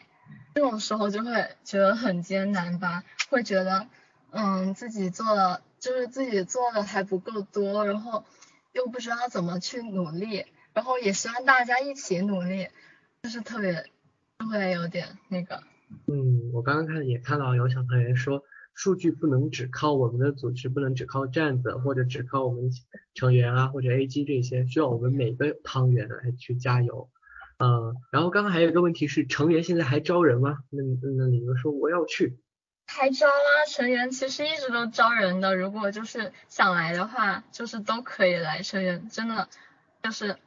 [0.58, 3.86] 这种时候就会觉得很艰难吧，会觉得
[4.32, 8.24] 嗯自己做的就是自己做的还不够多，然后。
[8.74, 12.68] 又不知道怎么去努力，然后也希望大家一起努力，
[13.24, 13.90] 就是特别
[14.38, 15.64] 就会有点那个。
[16.06, 18.44] 嗯，我刚刚看也看到有小朋友说，
[18.76, 22.70] 数据不能只靠我们的组织，不能只靠站子或者只靠我们
[23.16, 27.10] 成员啊或者 AG 这些，需要我们每个汤圆来去加油。
[27.60, 30.60] 嗯，然后刚刚还有一个问题是，成员现在还招人吗？
[30.70, 32.38] 那那你们说我要去。
[32.86, 38.62] 还招啊，成员其实一直都招人的，如果就是想来的话，就是都可以来。
[38.62, 39.50] 成员真的
[40.04, 40.38] 就是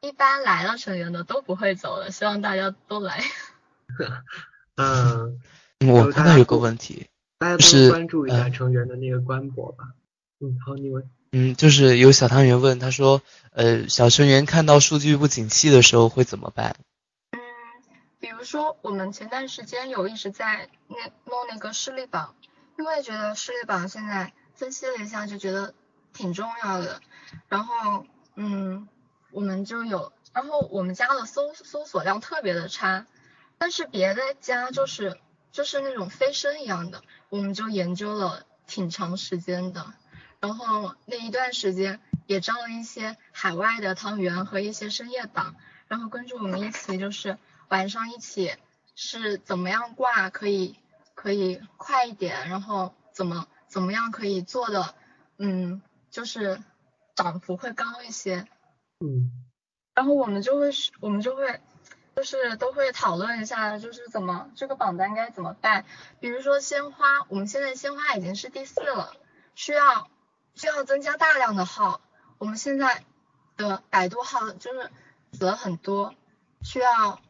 [0.00, 3.20] 一般来了成员的都不会走的，希望大家都来。
[4.76, 5.40] 嗯，
[5.88, 7.06] 我看到有个问题，
[7.38, 9.94] 大家都关注一下成员的那个官博吧。
[10.40, 11.08] 嗯，好，你问。
[11.32, 13.20] 嗯，就是有小汤圆问他说，
[13.52, 16.76] 呃，小成员看到数据不景气的时候会怎么办？
[17.32, 17.38] 嗯，
[18.20, 22.34] 比如说我们前段时间有一直在那弄那个视力榜，
[22.78, 25.74] 因为觉得视力榜现在分析了一下，就觉得
[26.12, 27.00] 挺重要的。
[27.48, 28.88] 然后，嗯，
[29.32, 33.06] 我们就有，然后我们家的搜搜索量特别的差，
[33.58, 35.18] 但是别的家就是
[35.50, 39.92] 就是那种飞升一样的，我们就研究了挺长时间的。
[40.46, 45.56] 然后那一段时间也招了一些海外的汤圆和一些深夜党，
[45.88, 47.36] 然后跟着我们一起就是
[47.68, 48.54] 晚上一起
[48.94, 50.76] 是怎么样挂可以
[51.16, 54.94] 可以快一点，然后怎么怎么样可以做的
[55.36, 56.62] 嗯就是
[57.16, 58.46] 涨幅会高一些，
[59.00, 59.32] 嗯，
[59.94, 61.60] 然后我们就会我们就会
[62.14, 65.84] 就是都会讨论一下就是怎么这个榜单该怎么办，
[66.20, 69.12] 比如说鲜花，我们现在鲜花已经是第四了，
[69.56, 70.08] 需要。
[70.56, 72.00] 需要增加大量的号，
[72.38, 73.04] 我们现在
[73.58, 74.90] 的百度号就是
[75.32, 76.14] 死了很多，
[76.62, 77.20] 需要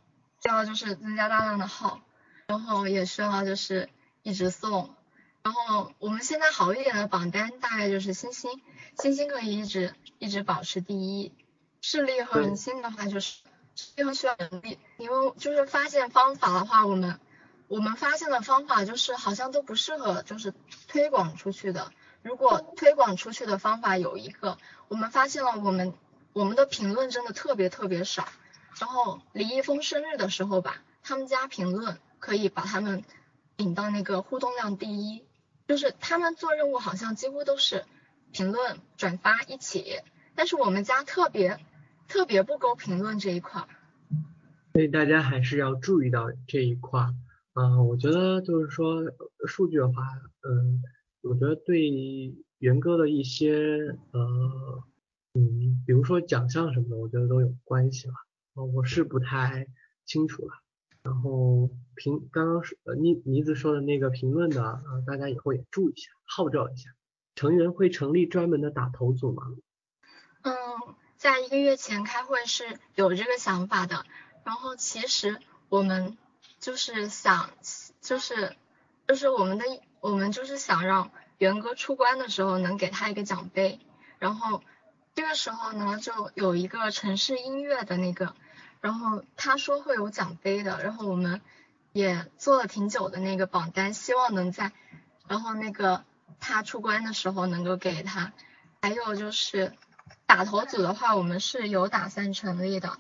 [0.41, 2.01] 需要就是增加大量的号，
[2.47, 3.91] 然后也需要就是
[4.23, 4.95] 一直送，
[5.43, 8.63] 然后我们现在好一点的榜单大概就是星星，
[8.97, 11.35] 星星可以一直一直保持第一，
[11.81, 13.43] 视力和人心的话就是
[13.97, 17.19] 又需要能力，因为就是发现方法的话，我们
[17.67, 20.55] 我们发现的方法就是好像都不适合就是
[20.87, 21.91] 推广出去的。
[22.27, 24.59] 如果推广出去的方法有一个，
[24.89, 25.95] 我们发现了我们
[26.33, 28.27] 我们的评论真的特别特别少。
[28.81, 33.05] 然后李易峰生日的时候吧，他们家评论可以把他们
[33.59, 35.25] 引到那个互动量第一，
[35.69, 37.85] 就是他们做任务好像几乎都是
[38.33, 40.01] 评论转发一起，
[40.35, 41.61] 但是我们家特别
[42.09, 43.63] 特别不勾评论这一块。
[44.73, 47.07] 所以大家还是要注意到这一块。
[47.55, 49.05] 嗯，我觉得就是说
[49.47, 50.03] 数据的话，
[50.43, 50.83] 嗯。
[51.29, 54.83] 我觉得对元哥的一些呃
[55.35, 58.15] 嗯，比如说奖项什么的，我觉得都有关系了。
[58.55, 59.67] 我是不太
[60.05, 60.55] 清楚了。
[61.03, 66.91] 然后评刚刚说妮妮子说的那个评论的，呃，大家以后也注意一下，号召一下。
[67.35, 69.43] 成员会成立专门的打头组吗？
[70.43, 70.55] 嗯，
[71.17, 74.05] 在一个月前开会是有这个想法的。
[74.45, 76.17] 然后其实我们
[76.61, 77.51] 就是想，
[78.01, 78.55] 就是
[79.09, 79.65] 就是我们的。
[80.07, 83.81] 我们就是想让元哥出关的时候能给他一个奖杯，
[84.21, 84.63] 然后
[85.17, 88.33] 这个时候呢就有一个城市音乐的那个，
[88.81, 91.41] 然后他说会有奖杯的，然后我们
[91.93, 94.71] 也做了挺久的那个榜单，希望能在
[95.27, 96.05] 然后那个
[96.39, 98.33] 他出关的时候能够给他，
[98.81, 99.73] 还有就是
[100.25, 102.97] 打头组的话，我们是有打算成立的，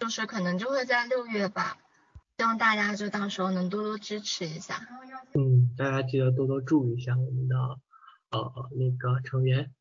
[0.00, 1.76] 就是可能就会在六月吧，
[2.38, 4.86] 希望大家就到时候能多多支持一下。
[5.34, 7.56] 嗯，大家记得多多注意一下我们的
[8.30, 9.72] 呃那个成员，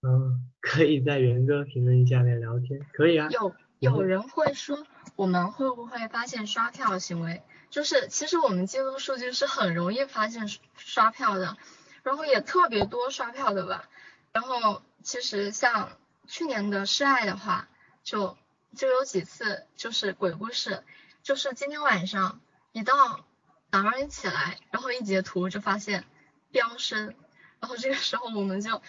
[0.00, 3.28] 嗯，可以在元哥评论下面聊天，可以啊。
[3.30, 7.42] 有有人会说我们会不会发现刷票行为？
[7.68, 11.58] 就是其实我们记录数据是很容易发现刷票的，
[12.02, 13.90] 然后也特别多刷票的吧。
[14.32, 15.90] 然后其实像
[16.26, 17.68] 去年的示爱的话，
[18.02, 18.38] 就
[18.74, 20.82] 就有几次就是鬼故事，
[21.26, 23.24] 就是今天晚上一到。
[23.68, 26.04] 早上一起来，然后一截图就发现
[26.50, 27.14] 飙升，
[27.60, 28.80] 然后这个时候我们就，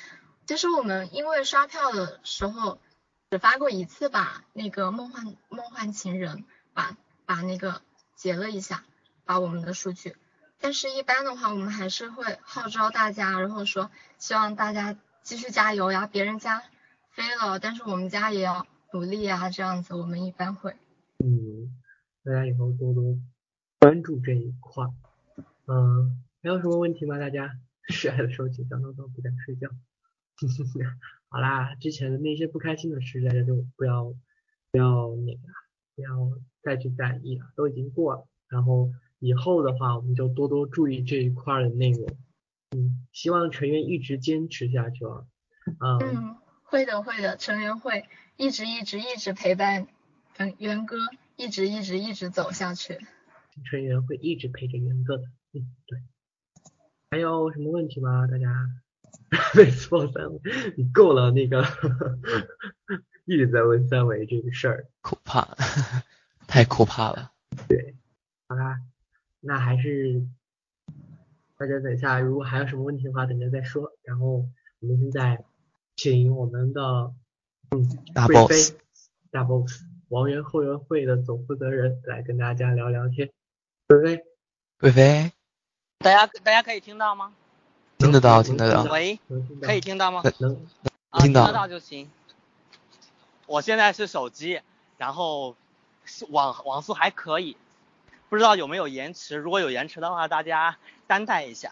[0.45, 2.79] 其实我们因为刷票的时候
[3.31, 6.95] 只发过一次吧，那个梦幻梦幻情人把
[7.25, 7.81] 把那个
[8.15, 8.83] 截了一下，
[9.25, 10.15] 把我们的数据，
[10.61, 16.63] 但是一般的话我们还是会号召大家，然后说希望大家继续加油呀，别人家
[17.09, 20.77] 飞了，但是我们家也要努力啊，这样子我们一般会。
[21.17, 21.75] 嗯，
[22.27, 23.17] 大家以后多多。
[23.79, 24.85] 关注这一块，
[25.67, 27.17] 嗯，还有什么问题吗？
[27.19, 29.69] 大家 示爱的时候紧张到都不敢睡觉。
[31.29, 34.13] 好啦，之前的那些不开心的事，大家就不要
[34.71, 35.39] 不要那个，
[35.95, 38.27] 不要再去在意了，都已经过了。
[38.49, 42.07] 然后以后的话，我们就多多注意这一块的内容。
[42.75, 45.25] 嗯，希望成员一直坚持下去啊。
[45.79, 48.05] 嗯，会的会的，成员会
[48.35, 49.87] 一直一直一直陪伴，
[50.37, 50.97] 嗯，元哥
[51.37, 52.99] 一直一直一直走下去。
[53.63, 55.23] 成员会一直陪着元哥的，
[55.53, 56.01] 嗯，对。
[57.09, 58.27] 还有什么问题吗？
[58.27, 58.47] 大家？
[59.55, 60.39] 没错，三维，
[60.77, 61.63] 你够了，那个
[63.25, 65.55] 一直在问三维这个事儿，可怕，
[66.47, 67.31] 太可怕了。
[67.67, 67.95] 对，
[68.47, 68.81] 好啦，
[69.41, 70.25] 那还是
[71.57, 73.91] 大家等一下，如果还有什么问题的话，等下再说。
[74.03, 74.47] 然后
[74.79, 75.43] 我们现在
[75.95, 77.13] 请我们的
[77.71, 78.75] 嗯大 boss
[79.29, 83.29] 大 boss 王源后援会的总负责人来跟大家聊聊天。
[83.87, 84.23] 贵妃，
[84.79, 85.31] 贵妃，
[85.99, 87.33] 大家大家可以听到吗？
[87.97, 88.83] 听得到，听得到。
[88.83, 89.19] 喂，
[89.61, 90.23] 可以听到吗？
[90.39, 90.65] 能。
[91.09, 92.09] 啊，听到得到就行。
[93.47, 94.61] 我现在是手机，
[94.97, 95.55] 然后
[96.29, 97.57] 网网速还可以，
[98.29, 99.35] 不知道有没有延迟。
[99.35, 101.71] 如果有延迟的话，大家担待一下。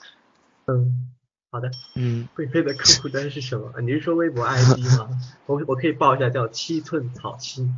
[0.67, 1.13] 嗯，
[1.51, 1.71] 好的。
[1.95, 3.79] 嗯，贵妃的客户端是什么？
[3.81, 5.09] 你是说微博 ID 吗？
[5.47, 7.77] 我我可以报一下，叫七寸草心，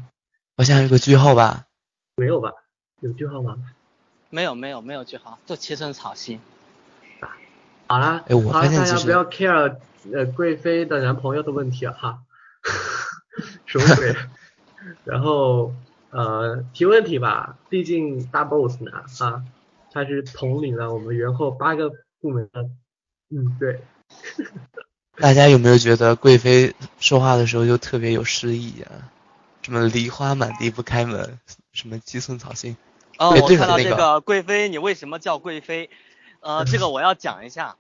[0.58, 1.68] 好像有个句号吧？
[2.16, 2.52] 没有吧？
[3.00, 3.58] 有句号吗？
[4.32, 6.40] 没有没有没有句号，就切成草心。
[7.88, 9.78] 好啦，哎我大家不要 care
[10.12, 12.20] 呃贵妃的男朋友的问题了哈，
[13.68, 14.16] 什么鬼？
[15.06, 15.74] 然后
[16.10, 19.44] 呃提问题吧，毕竟大 boss 呢啊，
[19.94, 22.64] 他是统领了我们元后八个部门的，
[23.30, 23.82] 嗯对，
[25.18, 29.12] 大家有没有觉得贵妃说话的时候就特别有诗意啊？
[29.68, 31.42] 什么梨花满地不开门，
[31.74, 32.78] 什么鸡寸草心。
[33.18, 35.90] 哦，我看到这个个贵妃，你为什么叫贵妃？
[36.40, 37.76] 呃，这个我要讲一下，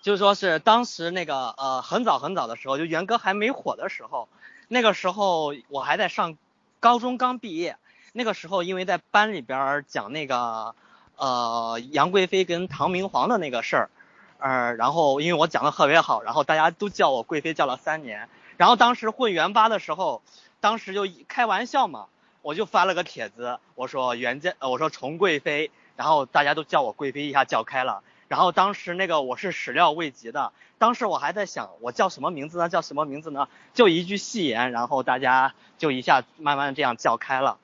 [0.00, 4.30] 就是说是当时那个呃很早很早的时候，就元歌还没火的时候，
[4.66, 6.38] 那个时候我还在上
[6.80, 7.76] 高中刚毕业，
[8.14, 10.74] 那个时候因为在班里边儿讲那个
[11.16, 13.90] 呃杨贵妃跟唐明皇的那个事儿，
[14.38, 20.22] 呃，然后因为我讲的特别好，然后大家都叫我贵妃叫了三年，然后当时混元八的时候，
[20.64, 22.06] 当时就开玩笑嘛。
[22.40, 28.02] 我就发了个帖子，我说袁家，呃我说崇贵妃，然后大家都叫我贵妃，一下叫开了。
[28.28, 32.68] 然后当时那个我是始料未及的，当时我还在想我叫什么名字呢？
[32.68, 33.48] 叫什么名字呢？
[33.72, 37.58] 就一句戏言，然后大家就一下慢慢这样叫开了，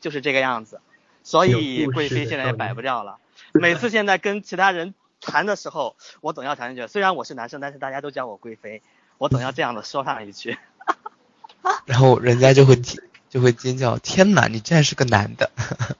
[0.00, 0.80] 就是这个样子。
[1.22, 3.18] 所以贵妃现在也摆不掉了。
[3.52, 8.82] 每次现在跟其他人谈的时候，我总要谈一句，虽然我是男生，但是大家都叫我贵妃，
[9.16, 10.58] 我总要这样的说上一句。
[11.86, 15.50] 然后人家就会提就会尖叫：天哪，你竟然是个男的！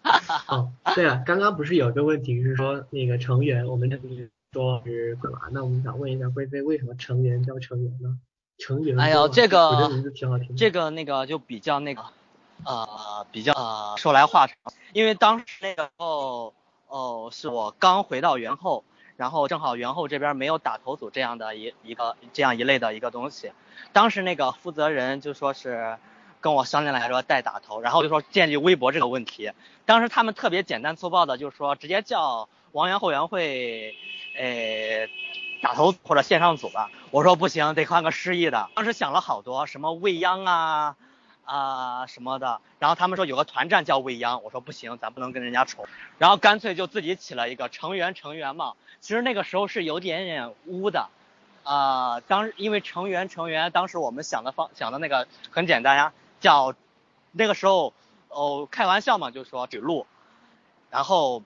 [0.48, 5.40] 哦，对了，刚刚不是有个问题是说那个成员，我们这里说是干嘛？
[5.50, 8.18] 那我们想问一下贵妃，为什么成员叫成员呢？
[8.58, 10.54] 成员哎呦这个我这名字挺好听的。
[10.56, 12.02] 这个那个就比较那个，
[12.64, 14.56] 呃，比较呃说来话长，
[14.92, 16.54] 因为当时那个时候，
[16.88, 18.84] 哦，是我刚回到元后，
[19.18, 23.52] 然后正好元后这边没有打头组这样的一一个这样一类的一个东西，
[23.92, 25.98] 当时那个负责人就说是
[26.40, 29.52] 跟我商量来说带打头，然后就说建立微博这个问题，
[29.84, 33.94] 当时他们特别简单粗暴的就说直接叫王源后援会，
[34.38, 35.08] 呃。
[35.60, 38.70] 打头或者线上组吧，我说不行，得换个诗意的。
[38.76, 40.94] 当时想了好多，什么未央啊
[41.48, 45.86] 啊、什么的，然后他们说有个团战叫未央，我说不行，咱不能跟人家重，
[46.18, 48.74] 然后干脆就自己起了一个成员成员嘛。
[49.00, 51.08] 其实那个时候是有点点污的，
[51.64, 56.74] 啊、当因为成员成员，当时我们想的方想的那个很简单呀，叫
[57.32, 57.94] 那个时候
[58.28, 60.06] 哦开玩笑嘛，就说指路，
[60.90, 61.42] 然后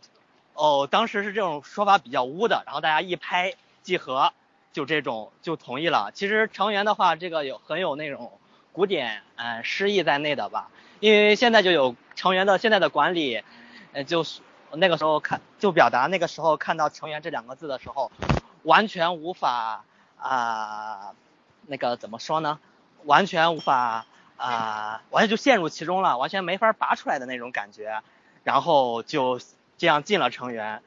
[0.54, 3.54] 哦当时是这种说法比较污的，然后大家一拍。
[3.82, 4.32] 即合，
[4.72, 6.12] 就这种就同意了。
[6.14, 8.38] 其实成员的话，这个有很有那种
[8.72, 10.68] 古典嗯诗意在内的吧。
[11.00, 13.42] 因为现在就有成员的现在的管理，
[13.92, 14.40] 呃，就是
[14.72, 18.12] 那个时候看就表达那个时候看到成员这两个字的时候，
[18.62, 19.84] 完全无法
[20.16, 21.14] 啊、
[21.66, 22.60] 那个怎么说呢？
[23.04, 24.06] 完全无法
[24.36, 28.00] 啊、完全就陷入其中了，完全没法拔出来的那种感觉。
[28.44, 29.40] 然后就
[29.78, 30.82] 这样进了成员。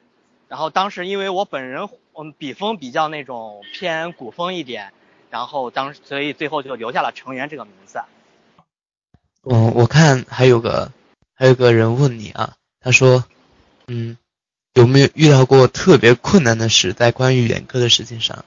[0.47, 4.93] 然后当时因为我本人嗯笔锋比较那种偏古风一点，
[5.35, 7.99] 然后当所以最后就留下了成员这个名字。
[9.43, 10.93] 嗯，我看还有个
[11.33, 13.25] 还有个人问你啊，他说，
[13.87, 14.17] 嗯，
[14.75, 18.45] 有没有遇到过特别困难的事在关于元歌的事情上？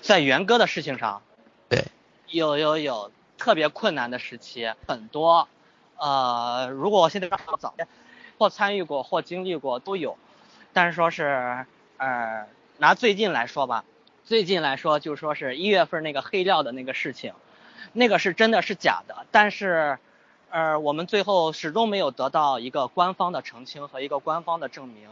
[0.00, 1.20] 在元歌的事情上，
[1.68, 1.84] 对，
[2.28, 5.46] 有有有特别困难的时期很多，
[5.98, 7.74] 呃，如果我现在让我早
[8.38, 10.16] 或参与过或经历过都有，
[10.72, 11.66] 但是说是
[11.98, 12.46] 呃
[12.78, 13.84] 拿最近来说吧，
[14.24, 17.34] 最近来说就说是一月份那个黑料的那个事情，
[17.92, 19.98] 那个是真的是假的，但是
[20.48, 25.10] 呃我们最后始终没有得到一个官方的澄清和一个官方的证明。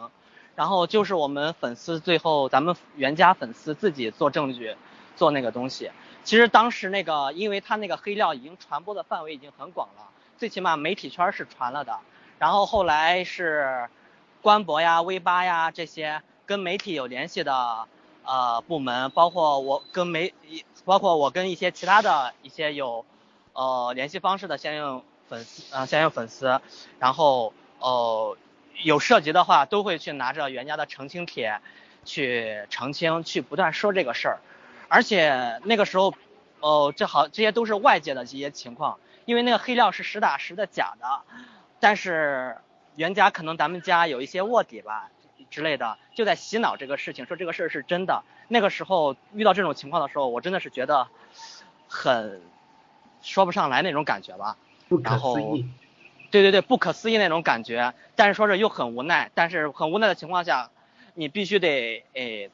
[0.54, 4.76] 然后就是我们粉丝最后咱们原家粉丝自己做证据，
[5.14, 5.90] 做那个东西。
[6.24, 10.08] 其实当时那个，因为他那个黑料已经传播的范围已经很广了，
[10.38, 11.98] 最起码媒体圈是传了的。
[12.38, 13.88] 然后后来是
[14.40, 17.86] 官博呀、微八呀这些跟媒体有联系的
[18.24, 20.34] 呃部门，包括我跟媒，
[20.84, 23.04] 包括我跟一些其他的一些有
[23.52, 26.60] 呃联系方式的相应粉丝呃相应粉丝，
[26.98, 28.36] 然后呃。
[28.84, 31.60] 有涉及的话，都会去拿着原家的澄清帖
[32.06, 34.40] 去澄清，去不断说这个事儿。
[34.88, 36.14] 而且那个时候，
[36.58, 41.20] 哦，这好，这些都是外界的一些情况，因为那个黑料是实打实的假的。
[41.78, 42.56] 但是
[42.96, 45.10] 原家可能咱们家有一些卧底吧，
[45.52, 48.24] 之类的，就在洗脑这个事情，说这个事儿是真的。
[48.48, 51.06] 那个时候遇到这种情况的时候，我真的是觉得
[51.86, 52.40] 很
[53.22, 54.56] 说不上来那种感觉吧。
[54.88, 55.68] 不可然后思议。
[56.30, 60.70] 对对对，不可思议那种感觉，但是说是又很无奈，但是很无奈的情况下，
[61.14, 62.50] 你必须得诶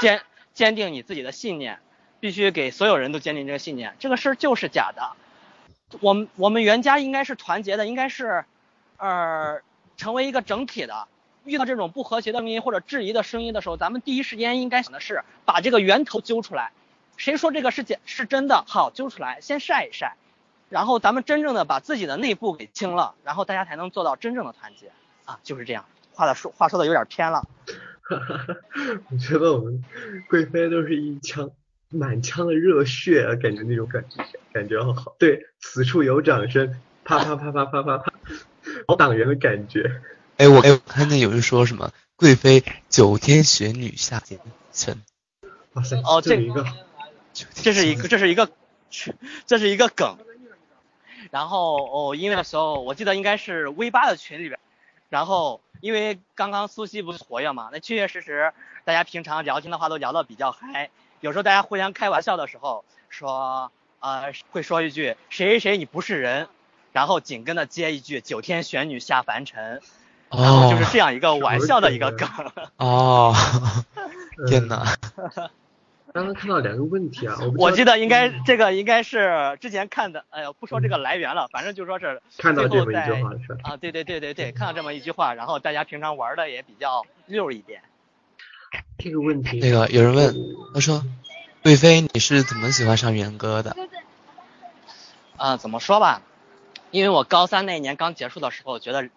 [0.00, 0.20] 坚
[0.52, 1.80] 坚定你自己的信念，
[2.20, 5.12] 必须给所有人都坚定这个信念，这个事儿就是假的。
[6.00, 8.44] 我们我们袁家应该是团结的，应该是
[8.98, 9.60] 呃
[9.96, 11.08] 成为一个整体的。
[11.46, 16.72] 遇到这种不和谐的声音或者质疑的声音的时候，咱们第一时间应该想的是把这个源头揪出来。
[17.16, 18.64] 谁说这个是假是真的？
[18.66, 20.16] 好，揪出来，先晒一晒。
[20.68, 24.90] 然后咱们真正的把自己的内部给清了，然后大家才能做到真正的团结
[25.24, 25.84] 啊，就是这样。
[26.12, 27.46] 话的说话说的有点偏了，
[29.10, 29.84] 我觉得我们
[30.28, 31.50] 贵妃都是一腔
[31.88, 35.14] 满腔的热血啊，感觉那种感觉，感觉好好。
[35.18, 38.12] 对，此处有掌声，啪啪啪啪啪啪啪，
[38.88, 40.02] 好党员的感觉。
[40.38, 44.38] 哎，我哎，我看见有人说什么贵妃九天玄女下凡
[44.72, 45.02] 尘，
[45.72, 46.66] 哇塞，哦这个，
[47.54, 48.50] 这是一个这是一个
[49.46, 50.18] 这是一个梗。
[51.30, 54.60] 然后哦，因为那时候我记得应该是 V 八的群里边，
[55.08, 58.52] 然后因为刚刚苏西不是活跃嘛，那确确实实
[58.84, 66.48] 大家平常聊天的话都聊得比较嗨，有时候大家互相开玩笑的时候说呃会说一句谁谁谁你不是人，
[66.92, 69.82] 然后紧跟着接一句九天玄女下凡尘，
[70.30, 72.28] 然后哦就是这样一个玩笑的一个梗。
[72.76, 73.34] 哦，
[74.48, 74.96] 天嗯哪，
[76.12, 83.58] 刚刚看到两个问题啊，我记得应该这个应该是之前看的，哎呀不说这个来源了，反正就说是看到这么一句话是？
[83.62, 87.82] 啊，对对对对对，看到这么一句话，然后大家平常玩的也比较溜一点。
[88.98, 90.34] 这个问题，那个有人问，
[90.74, 91.04] 他说
[91.62, 93.76] 贵妃你是怎么喜欢上元歌的？
[95.36, 96.22] 啊、怎么说吧，
[96.90, 99.08] 因为我高三那一年刚结束的时候，觉得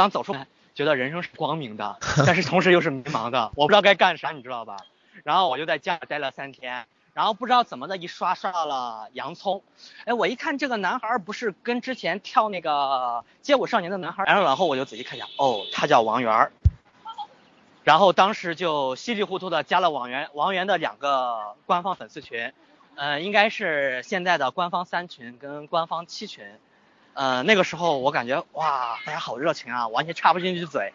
[0.00, 4.78] 刚走出来，觉得人生是光明的，但是同时又是迷茫的，我不知道该干啥，你知道吧？
[5.24, 9.62] 然后我就在家里待了三天，然后不知道怎么的一刷刷到了洋葱，
[10.06, 16.50] 哎，我一看这个男孩儿不是跟之前跳那个街舞少年的男孩儿，然后然后我就仔细看一下，哦，他叫王源儿。
[17.84, 22.54] 然后当时就稀里糊涂的加了王源王源的两个官方粉丝群，
[22.94, 26.46] 呃，应该是现在的官方三群跟官方七群，
[27.14, 30.92] 呃，那个时候我感觉哇，大家好热情啊，完全插不进去嘴，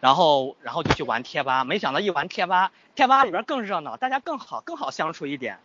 [0.00, 5.58] 然后然后就去玩贴吧，没想到一玩贴吧，贴吧里边更热闹，大家更好更好相处一点，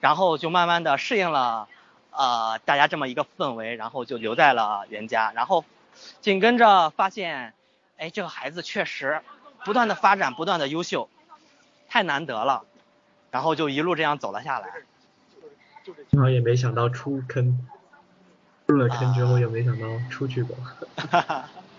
[0.00, 1.68] 然后就慢慢的适应了，
[2.10, 5.64] 呃，大家这么一个氛围，然后就留在了原家，然后
[6.20, 7.54] 紧跟着发现，
[7.96, 9.22] 哎，这个孩子确实
[9.64, 11.08] 不断的发展，不断的优秀，
[11.88, 12.64] 太难得了，
[13.30, 14.68] 然后就一路这样走了下来。
[16.10, 17.66] 然后也没想到出坑，
[18.72, 20.56] 入了坑之后又没想到出去过。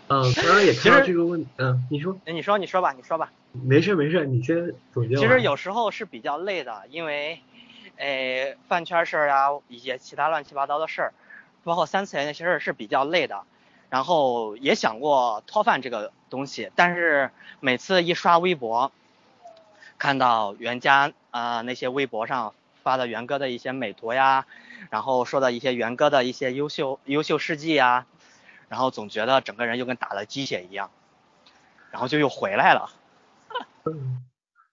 [0.09, 3.31] 嗯，刚刚也看到这个问，嗯，你说，哎，你说你说吧，你说吧。
[3.51, 5.23] 没事没事，你先总结完。
[5.23, 7.41] 其实有时候是比较累的，因为，
[7.97, 11.13] 呃，饭圈事儿啊，一些其他乱七八糟的事儿，
[11.63, 13.41] 包括三次元那些事儿是比较累的。
[13.89, 18.91] 然后也想过脱饭这个东西，但是每次一刷微博，
[19.97, 22.53] 看到袁家啊、呃、那些微博上
[22.83, 24.45] 发的元哥的一些美图呀，
[24.91, 28.05] 然后说的一些元哥的一些优秀优秀事迹呀，
[28.67, 30.91] 然后总觉得整个人又跟打了鸡血一样，
[31.89, 32.89] 然后就又回来了。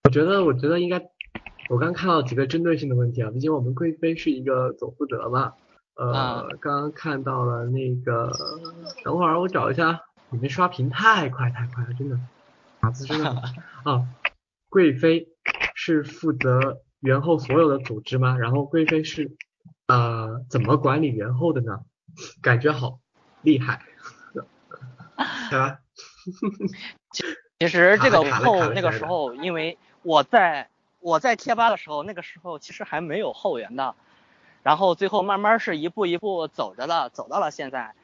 [0.04, 1.00] 我觉得，我觉得应该，
[1.68, 5.54] 我刚看到几个针对性的问题啊，毕竟我们贵妃是一个总负责嘛。
[5.94, 8.32] 呃，啊刚刚看到了那个，
[9.04, 10.00] 等会儿我找一下，
[10.30, 12.18] 你们刷屏太快太快了，真的，
[12.80, 13.30] 打字真的
[13.84, 14.08] 啊。
[14.70, 15.26] 贵妃
[15.74, 18.36] 是负责元后所有的组织吗？
[18.38, 19.36] 然后贵妃是
[19.86, 21.80] 呃怎么管理元后的呢？
[22.42, 22.98] 感觉好
[23.42, 23.82] 厉害，
[25.50, 25.78] 对吧？
[27.60, 30.68] 其实这个后那个时候，因为我在
[31.00, 33.94] 我在贴吧的时候，那个时候其实还没有后援的，
[34.62, 37.94] 然后最后慢慢是一步一步走着的，走到了现在，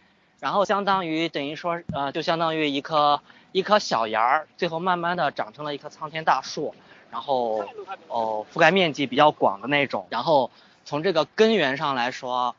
[0.40, 3.20] 然后相当于等于说呃，就相当于一棵
[3.52, 6.74] 一棵小芽儿，最后慢慢的长成了一棵苍天大树，
[7.10, 7.64] 然后
[8.08, 10.50] 哦覆盖面积比较广的那种，然后
[10.84, 12.54] 从这个根源上来说，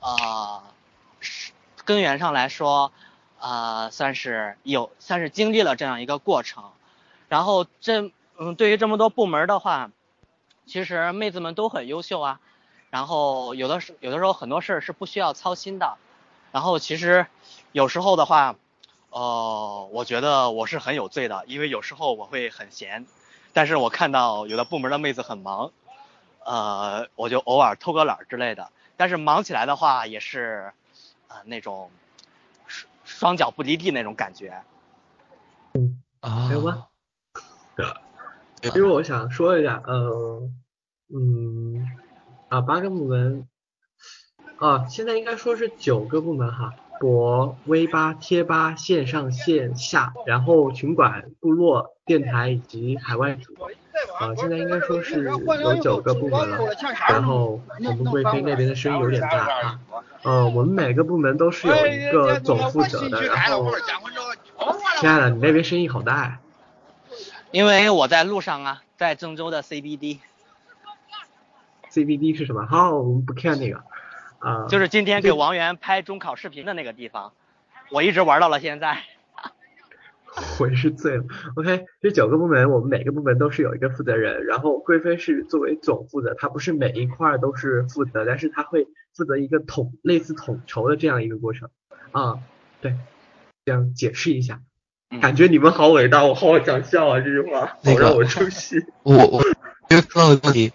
[0.00, 0.62] 呃，
[1.84, 2.92] 根源上来说。
[3.38, 6.72] 呃，算是有，算是经历了这样一个过程，
[7.28, 9.90] 然后这，嗯，对于这么多部门的话，
[10.64, 12.40] 其实妹子们都很优秀啊，
[12.88, 15.98] 然后有的时有的时候很多事儿是不需要操心的，
[16.50, 17.26] 然后其实
[17.72, 18.56] 有时候的话，
[19.10, 23.04] 呃，我觉得我是很有罪的，因为有时候我会很闲，
[23.56, 25.72] 但是我看到有的部门的妹子很忙，
[26.44, 30.74] 呃，我就偶尔偷个懒之类的，但是忙起来的话也是，
[31.28, 31.90] 呃，那种。
[33.08, 34.62] 双脚不离地那种感觉。
[36.20, 36.88] 啊，还有吗？
[37.76, 37.86] 对
[38.60, 40.50] 其实我想说一下，呃，
[41.14, 41.86] 嗯，
[42.48, 43.48] 啊，八个部门，
[44.58, 53.54] 啊，现在应该说是九个部门哈，博、微吧、贴吧、线上线下，然后群管、部落、电台以及海外组，
[54.18, 56.58] 啊，现在应该说是有九个部门了。
[57.08, 59.80] 然后我们贵妃那边的声音有点大啊，
[60.22, 63.70] 呃，我们每个部门都是有一个总负责的，然后，
[65.00, 66.40] 亲爱的，你那边声音好大呀。
[67.52, 70.18] 因为我在路上啊，在郑州的 CBD。
[71.92, 72.66] CBD 是什么？
[72.66, 73.82] 好，我们不看那个，
[74.46, 77.32] 啊、就是今天给王源拍中考视频的那个地方，
[77.90, 79.02] 我一直玩到了现在。
[80.60, 81.24] 我是醉了。
[81.56, 88.86] OK，这九个部门，我们每个部门都是有一个负责人，然后贵妃是作为总负责，她不是每一块儿都是负责，但是她会
[89.16, 91.68] 负责一个统类似统筹的这样一个过程。
[92.12, 92.38] 啊，
[92.80, 92.94] 对，
[93.64, 94.60] 这样解释一下。
[95.10, 97.18] 嗯感觉你们好伟大，我好想笑啊！
[97.18, 98.76] 这句话那个好让我出戏。
[99.02, 99.42] 我我
[99.88, 100.72] 因为碰到个问题，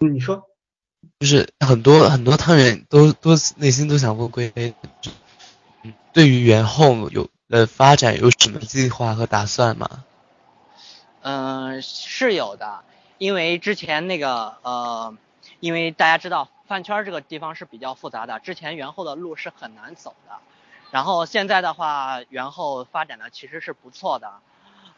[0.00, 0.48] 嗯你说，
[1.22, 4.74] 就是很多很多汤圆都都内心都想问贵妃，
[6.12, 10.02] 对于元后有的发展有什么计划和打算吗？
[11.20, 12.82] 嗯、是有的，
[13.18, 15.16] 因为之前那个呃，
[15.60, 20.34] 因为大家知道饭圈这个地方是比较复杂的，之前元后的路是很难走的，
[20.90, 24.32] 然后现在的话，元后发展的其实是不错的，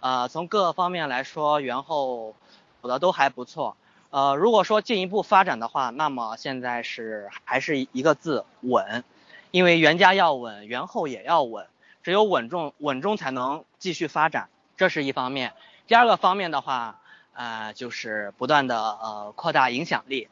[0.00, 2.34] 呃，从各个方面来说，元后
[2.80, 3.76] 走的都还不错。
[4.14, 9.02] 呃，如果说进一步发展的话，那么现在是还是一个字稳，
[9.50, 11.66] 因为原家要稳，元后也要稳，
[12.04, 15.52] 只有稳重稳中才能继续发展，这是一方面。
[15.88, 17.00] 第二个方面的话，
[17.32, 20.28] 呃，就是不断的呃扩大影响力，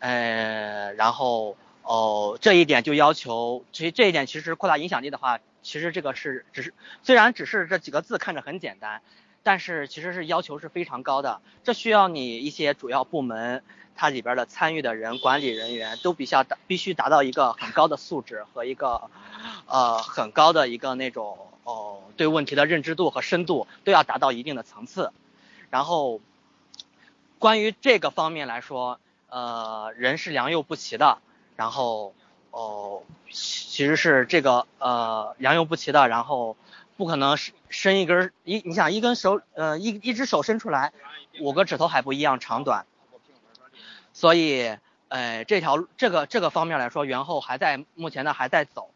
[0.00, 9.00] 呃，然后哦这一点就要求，其实这一点其实扩大影响力的话，其实这个是只是虽然只是这几个字看着很简单，
[9.42, 13.62] 但是其实是要求是非常高的，这需要你一些主要部门
[13.94, 19.10] 它里边的参与的人、管理人员都必须要达必须达到一个很高的素质和一个
[19.66, 25.12] 呃很高的一个那种哦对问题的认知度和深度都要达到一定的层次。
[25.70, 26.20] 然后
[27.38, 31.18] 关于这个方面来说，呃人是良莠不齐的，
[31.56, 32.14] 然后
[32.50, 36.56] 哦其实是这个呃良莠不齐的，然后
[37.02, 40.92] 不可能伸伸一根一你想一根手呃一一只手伸出来，
[41.40, 42.86] 五个指头还不一样长短。
[44.12, 44.78] 所以，
[45.08, 48.88] 呃，这条这个这个方面来说，元后还在目前呢还在走，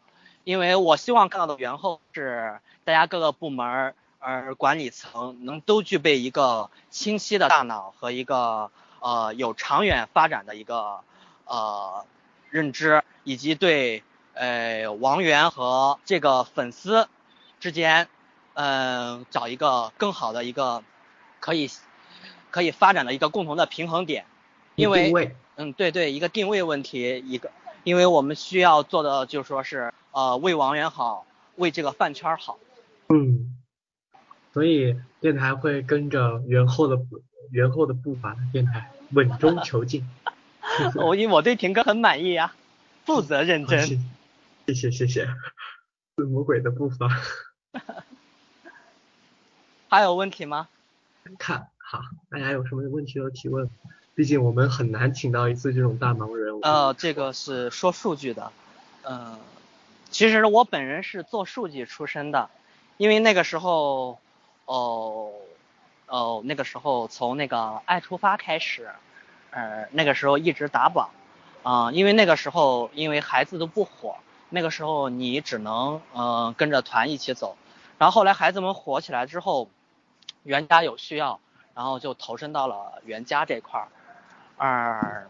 [0.45, 11.01] 因为我希望看到的元后是大家各个部门儿呃管理层能都具备一个清晰的大脑和一个呃有长远发展的一个
[11.43, 12.05] 呃
[12.51, 14.01] 认知，以及对
[14.33, 17.09] 呃王源和这个粉丝
[17.59, 18.07] 之间，
[18.53, 20.83] 嗯、找一个更好的一个
[21.39, 21.69] 可以
[22.51, 24.25] 可以发展的一个共同的平衡点。
[24.75, 27.49] 因为嗯，对对，一个定位问题，一个，
[27.83, 32.59] 因为我们需要做的就说是呃为王源好，为这个饭圈好。
[33.09, 33.57] 嗯，
[34.53, 40.07] 所以电台会跟着元后的步元后的步伐，电台稳中求进。
[40.93, 42.53] 我因为我对婷哥很满意呀、
[43.03, 43.81] 负责认真。
[44.67, 45.25] 谢谢谢谢，
[46.17, 47.09] 是 魔鬼的步伐。
[49.89, 50.67] 还有问题吗？
[51.37, 53.69] 看好，大家有什么问题都提问，
[54.15, 56.59] 毕竟我们很难请到一次这种大忙人。
[56.61, 58.51] 呃，这个是说数据的，
[59.03, 59.37] 呃、
[60.09, 62.49] 其实我本人是做数据出身的，
[62.97, 64.19] 因为那个时候，
[64.65, 65.31] 哦，
[66.07, 68.89] 哦，那个时候从那个爱出发开始，
[69.51, 71.09] 呃，那个时候一直打榜，
[71.63, 74.17] 啊、因为那个时候因为孩子都不火，
[74.49, 77.57] 那个时候你只能嗯、呃跟着团一起走，
[77.97, 79.69] 然后后来孩子们火起来之后，
[80.43, 81.39] 袁家有需要，
[81.73, 83.87] 然后就投身到了袁家这块儿，
[84.57, 85.27] 二。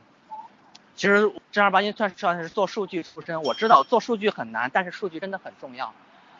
[0.95, 5.93] 其实正儿八经算算是做数据出身，我知道做数据很难，但是数据真的很重要。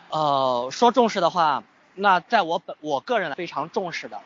[0.09, 1.63] 呃，说重视的话，
[1.93, 4.19] 那在我本我个人非常重视的，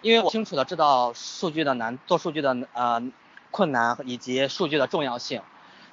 [0.00, 3.02] 因为我清楚的知道数据的难，做数据的呃
[3.50, 5.42] 困难以及数据的重要性。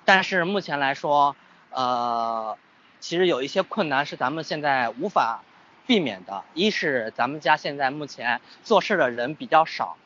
[0.05, 1.35] 但是目前来说，
[1.71, 2.59] 呃，
[2.99, 5.41] 其实有一些困难是咱们现在无法
[5.89, 6.43] 避免的。
[6.53, 9.97] 一是咱们家现在目前做事的人比较少，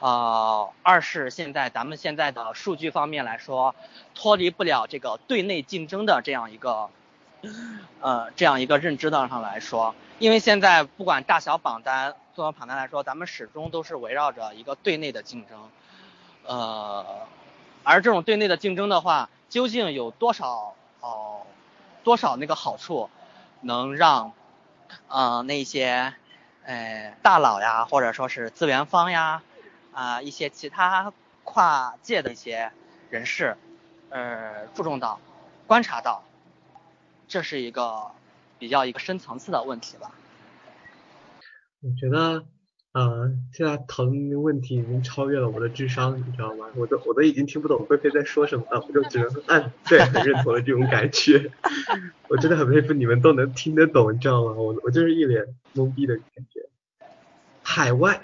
[0.00, 3.76] 呃，二是现在咱们现在的数据方面来说，
[4.16, 6.90] 脱离不了这个对内竞争的这样一个，
[8.00, 15.70] 呃，这样一个认知的上来说，因为现在不管大小榜单，做到榜单来说，咱们始终都是围绕着一个对内的竞争，
[16.46, 17.06] 呃，
[17.84, 21.42] 而这种对内的竞争的话，究竟有多少哦、
[22.02, 23.08] 多少那个好处，
[23.60, 24.32] 能让
[25.08, 26.14] 嗯那些
[26.64, 29.42] 呃大佬呀，或者说是资源方呀，
[29.92, 31.12] 啊、一些其他
[31.44, 32.72] 跨界的一些
[33.10, 33.56] 人士，
[34.10, 35.20] 呃注重到
[35.66, 36.22] 观察到，
[37.26, 38.10] 这是一个
[38.58, 40.12] 比较一个深层次的问题吧。
[41.80, 42.44] 我觉得，
[42.98, 46.66] 呃，现在讨论的问题已经超越了我的智商，你知道吗？
[46.74, 51.48] 我都我都已经听不懂菲菲在说什么了，我就只能按对很认同的这种感觉。
[52.26, 54.50] 我真的很佩服你们都能听得懂，你知道吗？
[54.54, 55.44] 我我就是一脸
[55.76, 56.68] 懵逼的感觉。
[57.62, 58.20] 海外，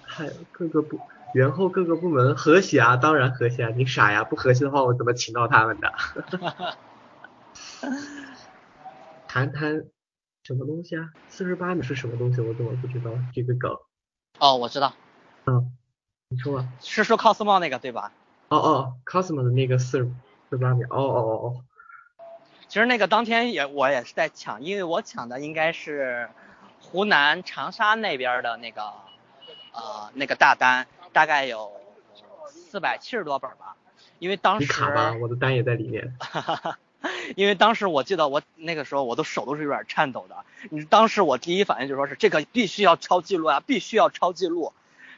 [0.00, 0.98] 海各个部
[1.34, 4.24] 然后各个部门和谐啊，当然和谐啊，你傻呀？
[4.24, 5.92] 不和谐的话，我怎么请到他们的？
[9.28, 9.84] 谈谈
[10.42, 11.10] 什么东西啊？
[11.28, 12.40] 四十八秒是什么东西？
[12.40, 13.70] 我怎么不知道这个梗？
[14.40, 14.92] 哦，我知道，
[15.46, 15.72] 嗯
[16.28, 16.68] 你说吧？
[16.80, 18.12] 是说 cosmo 那个对吧？
[18.48, 20.04] 哦哦，Cosmo 的那个四十
[20.50, 21.64] 四十八秒，哦哦哦哦，
[22.68, 26.28] 其实那个当天也我也是在抢，因为我抢的应该是
[26.80, 28.82] 湖南长沙那边的那个
[29.72, 31.72] 呃那个大单，大概有
[32.48, 33.76] 四百七十多本吧。
[34.18, 36.16] 因为当时你卡吧，我的单也在里面。
[37.36, 40.36] 因为当时我记得我那个时候我的手都是有点颤抖的。
[40.70, 44.72] 你当时我第一反应就说是这个必须要抄记录啊，必须要抄记录。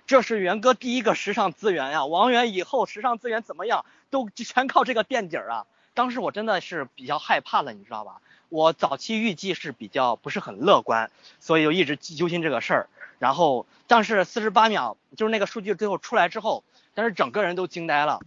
[0.06, 5.66] 这是元哥第一个时尚资源呀，王源以后时尚资源怎么样都全靠这个垫底儿啊。
[5.94, 8.20] 当时我真的是比较害怕了，你知道吧？
[8.50, 11.10] 我早期预计是比较不是很乐观，
[11.40, 12.88] 所以就一直揪心这个事儿。
[13.18, 16.62] 然后，但是四十八秒就是那个数据最后出来之后，
[16.94, 18.20] 但是整个人都惊呆了。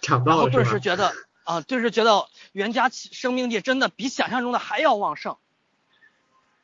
[0.00, 0.48] 抢然后？
[0.48, 1.12] 顿时觉得
[1.44, 5.36] 啊、顿时觉得袁家起生命力真的比想象中的还要旺盛，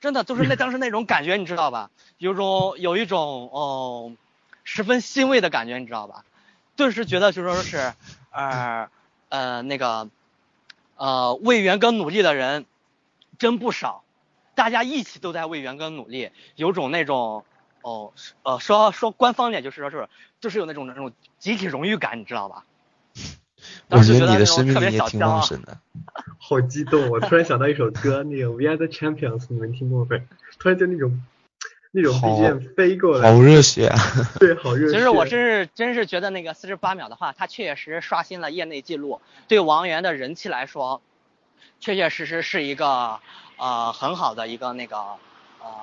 [0.00, 1.90] 真的就是那 当时那种感觉，你知道吧？
[2.16, 4.16] 有种有一种哦、
[4.62, 6.24] 十分欣慰的感觉，你知道吧？
[6.76, 7.94] 顿时觉得就说是
[8.30, 8.88] 呃
[9.30, 10.10] 呃那个
[10.94, 12.66] 呃为袁哥努力的人
[13.38, 14.04] 真不少，
[14.54, 17.44] 大家一起都在为袁哥努力，有种那种
[17.82, 18.12] 哦
[18.44, 20.08] 呃说说官方点就是说是
[20.40, 22.64] 就是有那种那种集体荣誉感，你知道吧？
[23.88, 25.78] 我觉得你的生命力也挺旺盛的。
[26.40, 27.10] 好激动！
[27.10, 30.22] 我突然想到一首歌，那个 We Are the Champions，你们听过没？
[30.58, 31.22] 突然就那种
[31.90, 33.98] 那种好 BGM 飞过来，好热血啊！
[34.40, 34.94] 对，好热血。
[34.94, 41.02] 其实我真是真是觉得那个四十八秒的话，它确实刷新了业内记录，对王源的人气来说，
[41.80, 43.18] 确确实实是一个
[43.56, 44.96] 呃很好的一个那个
[45.60, 45.76] 呃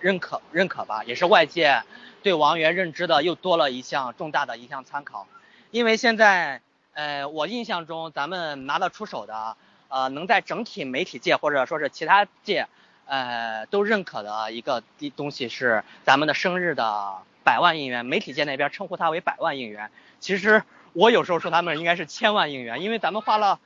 [0.00, 1.82] 认可认可吧，也是外界
[2.22, 5.28] 对王源认知的又多了一项重大的一项参考，
[5.70, 6.60] 因为现在
[6.92, 9.56] 呃我印象中咱们拿得出手的
[9.88, 12.68] 呃能在整体媒体界或者说是其他界
[13.06, 19.90] 呃都认可的一个地东西是咱们的生日的百万应援，媒体界那边称呼它为百万应援。
[20.20, 20.62] 其实
[20.92, 23.58] 我有时候说他们应该是千万应援，因为咱们花了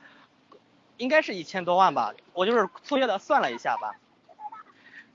[0.97, 3.95] 应该是一千多万吧，我就是粗略的算了一下吧。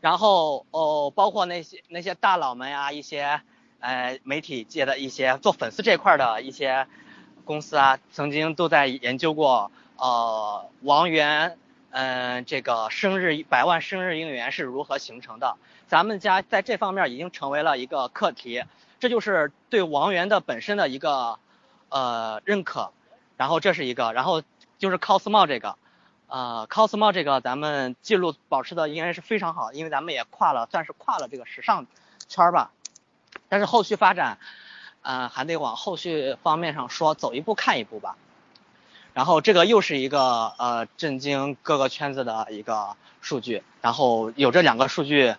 [0.01, 3.41] 然后哦，包括那些那些大佬们呀，一些
[3.81, 6.87] 呃媒体界的一些做粉丝这块的一些
[7.45, 11.59] 公司啊，曾经都在研究过呃王源
[11.91, 15.57] 嗯、呃这个生日百万生日应援是如何形成的。
[15.87, 18.65] 咱们家在这方面已经成为了一个课题，
[18.99, 21.39] 这就是对王源的本身的一个
[21.91, 22.93] 呃认可。
[23.37, 24.43] 然后这是一个，然后
[24.79, 25.77] 就是 cosmo 这个。
[26.29, 31.87] 呃，cosmo 这个咱们记录保持的应该是非常好，因为咱们也跨了，算是跨了这个时尚
[32.27, 32.71] 圈吧。
[33.51, 34.39] 但是后续发展，
[35.03, 38.17] 呃，还得往后续方面上说，走一步看一步吧。
[39.15, 45.35] 然后这个又是一个呃震惊各个圈子的一个数据，然后有这两个数据，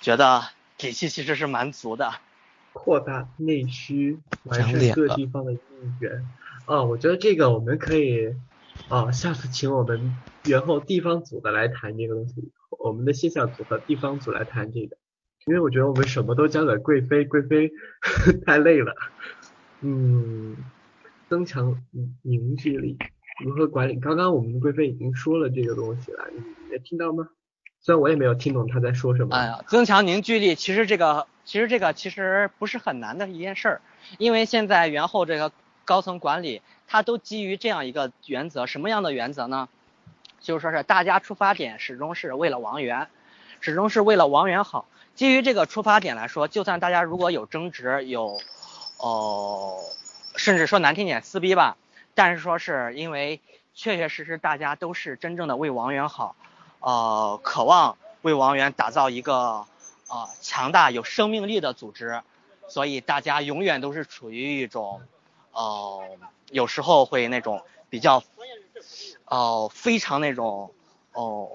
[0.00, 0.44] 觉得
[0.78, 2.14] 底气其实是蛮足的。
[2.72, 5.60] 扩大内需，完善长脸了各地方的应
[6.00, 6.28] 援。
[6.66, 8.34] 啊，我觉得这个我们可以，
[8.88, 14.96] 啊，下次请我们元后地方组的来谈这个东西，我们的线下组和地方组来谈这个，
[15.46, 17.70] 因为我觉得我们什么都交给贵妃，贵妃
[18.46, 18.94] 太累了。
[19.80, 20.56] 嗯，
[21.28, 21.78] 增强
[22.22, 22.96] 凝聚力，
[23.44, 23.96] 如何管理？
[24.00, 27.28] 刚刚我们的贵妃已经说了这个东西了，你没听到吗？
[27.80, 29.36] 虽然我也没有听懂她在说什么。
[29.36, 33.80] 哎呀，增强凝聚力，其实这个其实这个其实不是很难的一件事儿，
[34.16, 35.52] 因为现在元后这个
[35.84, 39.68] 高层管理，它都基于这样一个原则，什么样的原则呢？
[40.40, 43.08] 就是说是大家出发点始终是为了王源，
[43.60, 44.86] 始终是为了王源好。
[45.14, 48.40] 基于这个出发点来说，就算大家如果有争执，有
[48.98, 49.78] 哦、
[50.36, 51.76] 甚至说难听点撕逼吧，
[52.14, 53.40] 但是说是因为
[53.74, 56.34] 确确实实大家都是真正的为王源好，
[56.80, 59.66] 呃，渴望为王源打造一个
[60.08, 62.22] 呃强大有生命力的组织，
[62.68, 65.02] 所以大家永远都是处于一种，
[65.52, 66.02] 呃，
[66.50, 68.22] 有时候会那种比较，
[69.26, 70.72] 哦、非常那种，
[71.12, 71.50] 哦、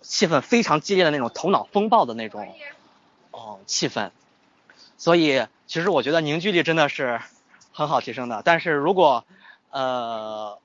[0.00, 2.46] 气氛非常激烈的那种头脑风暴的那种
[3.38, 4.10] 哦气氛，
[4.96, 7.20] 所以其实我觉得凝聚力真的是
[7.72, 8.42] 很好提升的。
[8.44, 9.24] 但是如果
[9.70, 10.58] 呃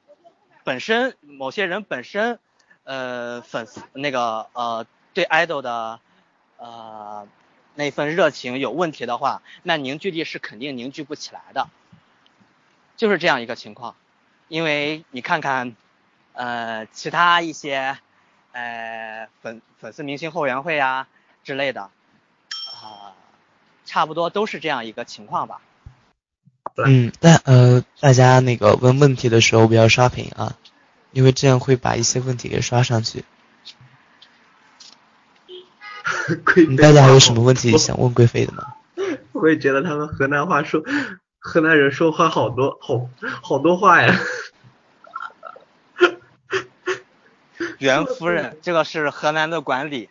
[0.63, 2.39] 本身某些人本身
[2.83, 5.99] 呃粉丝那个呃对 idol 的
[6.57, 7.27] 呃
[7.75, 11.69] 那份热情有问题的话，那凝聚力是肯定凝聚不起来的，
[12.97, 13.95] 就是这样一个情况。
[14.47, 15.75] 因为你看看
[16.33, 17.97] 呃其他一些
[18.51, 21.07] 呃粉粉丝明星后援会啊
[21.43, 21.89] 之类的、
[23.85, 25.61] 差不多都是这样一个情况吧。
[26.75, 30.57] 嗯，但呃，大家那个问问题的时候不要刷屏啊，
[31.11, 33.23] 因为这样会把一些问题给刷上去。
[36.43, 38.73] 贵妃嗯大家还有什么问题想问贵妃的吗？
[39.33, 40.81] 我也觉得他们河南话说，
[41.39, 43.09] 河南人说话好多好
[43.41, 44.15] 好多话呀。
[47.77, 50.09] 袁夫人，这个是河南的管理，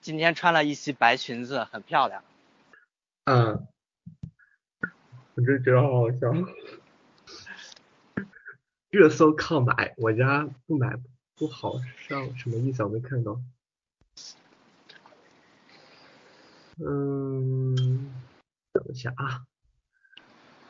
[0.00, 2.22] 今天穿了一袭白裙子，很漂亮。
[3.30, 3.68] 嗯，
[5.34, 6.32] 我就觉得好好笑。
[8.88, 10.98] 热搜靠买，我家不买
[11.36, 12.86] 不好上，什么意思啊？
[12.86, 13.38] 我没看到。
[16.78, 17.76] 嗯，
[18.72, 19.44] 等一下啊。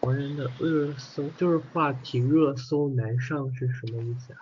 [0.00, 4.40] 国人的热搜就是话题热搜难上是什么意思啊？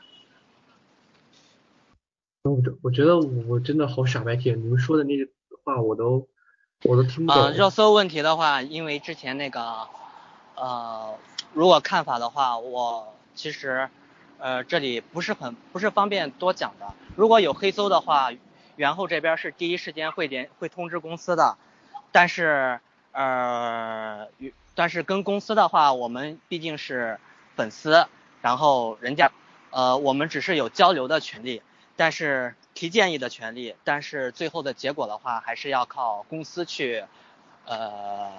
[2.45, 5.29] 我觉我觉得我真的好傻白甜，你们说的那些
[5.63, 6.27] 话我都
[6.85, 7.51] 我都听不懂。
[7.53, 9.89] 热搜问题的话，因为之前那个
[10.55, 11.15] 呃，
[11.53, 13.89] 如果看法的话，我其实
[14.39, 16.93] 呃这里不是很不是方便多讲的。
[17.17, 18.31] 如果有黑搜的话，
[18.77, 21.57] 元后这边是第一时间会联会通知公司的，
[22.13, 22.81] 但是
[23.13, 24.29] 呃
[24.75, 27.19] 但是跟公司的话，我们毕竟是
[27.57, 28.07] 粉丝，
[28.43, 29.33] 然后人家
[29.71, 31.63] 呃我们只是有交流的权利，
[31.97, 37.05] 但是提建议的权利，但是最后的结果的话，还是要靠公司去
[37.65, 38.31] 呃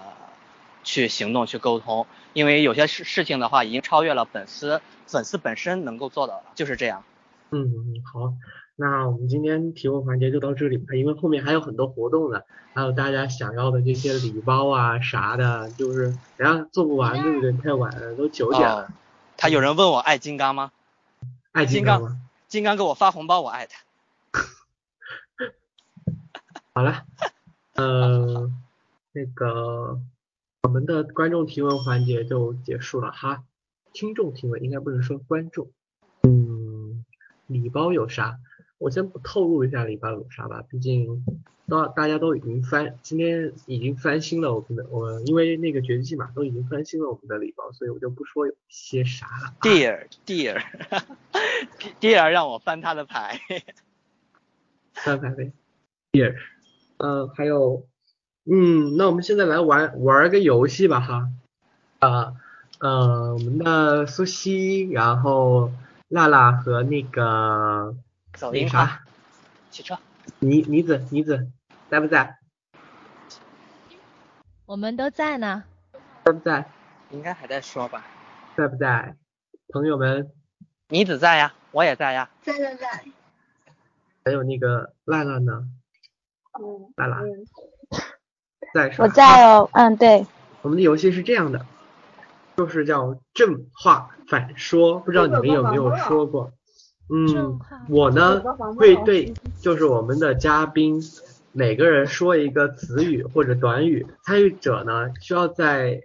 [0.84, 7.03] 去行动去沟通，因为有些事事情的话已经超越了粉丝粉丝本身能够做到的，就是这样。
[7.49, 7.66] 嗯，
[8.14, 8.34] 好，
[8.76, 12.41] 那我们今天提问环节就到这里吧，因为后面还有很多活动呢，
[12.74, 17.51] 还有大家想要的这些礼包啊啥的，就是人家做不完，对不对？
[17.53, 18.84] 太晚了，都九点了。
[18.84, 18.88] 哦
[19.39, 20.72] 他有人问我爱金刚吗？
[21.51, 22.18] 爱金刚吗？
[22.48, 23.84] 金刚给我发红包，我爱他。
[26.74, 27.06] 好了，
[27.74, 28.50] 呃，
[29.12, 30.00] 那个
[30.62, 33.43] 我们的观众提问环节就结束了哈，
[33.93, 35.70] 听众提问应该不能说观众。
[36.24, 37.04] 嗯，
[37.48, 38.39] 礼包有啥？
[38.78, 41.25] 我先不透露一下礼包有啥吧，毕竟
[41.67, 49.53] 都大家都已经翻，今天已经翻新了我们的，我因为那个绝技嘛，都已经翻新了我们的礼包，所以我就不说有些啥了。
[49.61, 50.61] Dear Dear
[51.99, 53.39] Dear 让我翻他的牌。
[54.93, 55.51] 翻牌呗
[56.11, 56.36] ，Dear，
[56.97, 57.86] 呃，还有，
[58.45, 61.30] 嗯，那我们现在来玩玩个游戏吧哈，
[61.99, 62.36] 呃，
[62.80, 65.71] 呃，我们的苏西，然后
[66.07, 67.95] 娜娜和那个
[68.38, 68.88] 走银行，
[69.71, 69.97] 骑车。
[70.39, 71.49] 妮妮子妮子
[71.89, 72.38] 在不在？
[74.67, 75.63] 我们都在呢。
[76.23, 76.69] 在不在？
[77.09, 78.05] 应该还在说吧。
[78.55, 79.15] 在不在？
[79.69, 80.31] 朋友们，
[80.89, 82.29] 妮子在呀，我也在呀。
[82.43, 83.05] 在在在，
[84.23, 85.67] 还有那个娜娜呢？
[86.59, 87.45] 嗯娜娜嗯，
[88.71, 89.05] 在是吧？
[89.05, 90.27] 我在哦，嗯，对，
[90.61, 91.65] 我们的游戏是这样的，
[92.55, 96.51] 就是叫正话反说，不知道你们有没有说过？
[97.10, 98.41] 嗯，我呢
[98.76, 101.01] 会对，就是我们的嘉宾
[101.51, 106.01] 每个人说一个词语或者短语，参与者呢需要在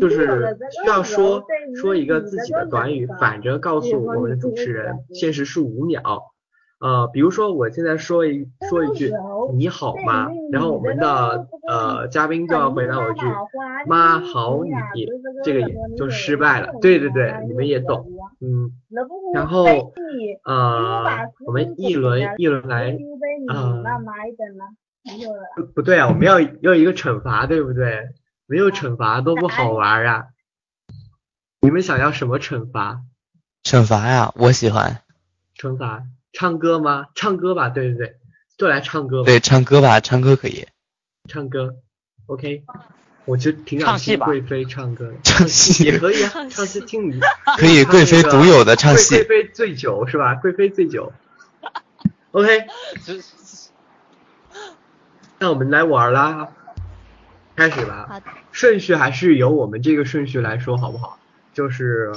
[0.00, 1.44] 就是需要说
[1.74, 6.02] 说一个自己的短语，反着告诉我们的主持人，限时是五秒。
[6.78, 9.12] 呃，比如说我现在说一说一句
[9.54, 13.24] 你好吗，然后我们的呃嘉宾就要回答我一句
[13.86, 15.06] 妈好你，
[15.42, 16.74] 这个也就失败了。
[16.80, 18.06] 对对对，你们也懂，
[18.40, 18.72] 嗯。
[19.32, 19.92] 然后
[20.44, 22.96] 呃，我们一轮一轮来，
[23.48, 23.82] 呃，
[25.56, 28.10] 不不对啊，我们要要一个惩罚，对不对？
[28.46, 30.26] 没有惩罚多不好玩啊！
[31.60, 33.00] 你们想要什么惩罚？
[33.64, 35.02] 惩罚呀，我喜欢。
[35.58, 36.04] 惩罚
[36.38, 37.06] 唱歌吗？
[37.14, 38.16] 唱歌吧，对对对，
[38.58, 39.24] 就来唱歌吧。
[39.24, 40.66] 对，唱歌吧，唱歌可以。
[41.30, 41.76] 唱歌
[42.26, 42.62] ，OK。
[43.24, 47.18] 我就挺想听贵妃唱歌的，唱戏也可以啊， 唱戏听你
[47.56, 49.24] 可以，贵妃独有的唱戏贵。
[49.24, 50.34] 妃醉酒是吧？
[50.34, 51.10] 贵妃醉酒。
[52.32, 52.66] OK，
[55.38, 56.48] 那我们来玩啦，
[57.56, 58.06] 开始吧。
[58.10, 61.18] 好的，顺序还是由我们这个顺序来说好不好？
[61.54, 62.12] 就是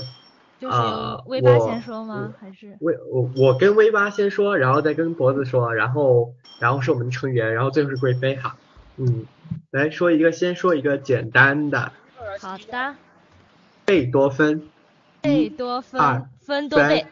[0.60, 2.34] 就是呃由威巴我先说吗？
[2.40, 8.56] 还是威我我跟威八先说，然后再跟脖子说，然后然后是我们的成员，然后最后是贵妃哈。
[8.98, 9.26] 嗯，
[9.72, 11.92] 来说一个，先说一个简单的，
[12.42, 12.96] 好的？
[13.86, 14.70] 贝多芬
[15.22, 17.06] 贝多二芬分多贝，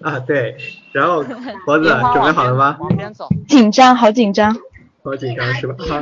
[0.00, 0.56] 啊，对，
[0.92, 1.22] 然后
[1.66, 2.76] 脖子准备好了吗？
[2.80, 3.28] 往边走。
[3.46, 4.56] 紧张，好紧张，
[5.04, 5.74] 好紧张是吧？
[5.78, 6.00] 好，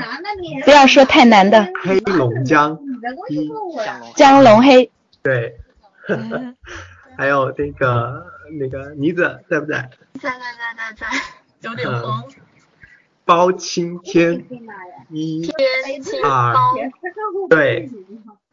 [0.65, 1.67] 不要说太难的。
[1.83, 2.79] 黑龙江
[4.15, 4.91] 江龙黑，
[5.23, 5.59] 对，
[7.17, 8.27] 还有那个
[8.59, 9.91] 那个妮子在不在？
[10.21, 11.07] 在在在在在，
[11.69, 12.25] 有点慌。
[13.25, 14.45] 包青天
[15.11, 16.75] 一天气二包，
[17.49, 17.89] 对，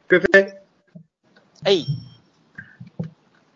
[0.07, 0.53] 菲菲
[1.63, 1.73] 哎，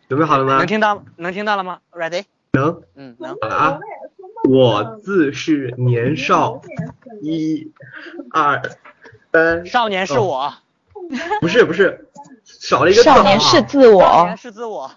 [0.09, 0.65] 准备好了吗能？
[0.65, 2.25] 听到能听到了吗？Ready？
[2.53, 3.37] 能，嗯，能。
[3.41, 3.79] 好了啊。
[4.49, 6.59] 我自是年少，
[7.21, 7.71] 一、
[8.31, 8.59] 二、
[9.31, 10.53] 三，少年是哦我，
[11.39, 12.09] 不是不是，
[12.61, 14.91] 少了一个少年是自我少我年，是自我。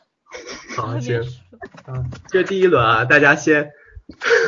[0.77, 1.19] 好行
[1.87, 3.71] 啊，这第一轮啊，大家先，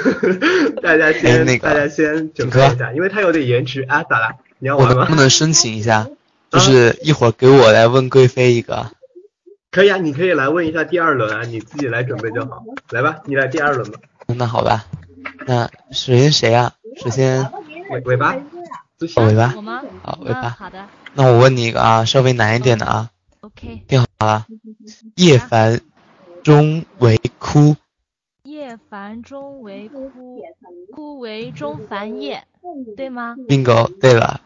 [0.83, 4.37] 大家先，哎那个大家先准备一下，因为它有点延迟啊，咋了？
[4.59, 5.15] 你要玩吗我能不？
[5.17, 6.01] 能申请一下？
[6.01, 6.09] 啊
[6.51, 8.91] 就是一会儿给我来问贵妃一个。
[9.71, 12.63] 可以啊，你可以来问一下第二轮啊，你自己来准备就好。
[12.91, 13.99] 来吧，你来第二轮吧。
[14.27, 14.85] 那好吧，
[15.47, 16.75] 那首先谁啊？
[17.03, 17.51] 首先
[17.91, 18.37] 尾尾巴，
[19.01, 19.63] 尾巴我。
[19.63, 19.83] 吗？
[20.03, 20.41] 好，尾巴。
[20.49, 20.85] 嗯好的
[21.17, 23.11] 那我问你一个啊，稍微难一点的啊
[23.41, 23.83] ，，OK。
[23.89, 24.47] 听好了。
[25.15, 25.81] 叶凡
[26.45, 27.75] 中为枯，
[28.43, 30.11] 叶繁中为枯，
[30.95, 32.45] 枯为中繁叶，
[32.99, 34.43] 对吗？bingo，对了。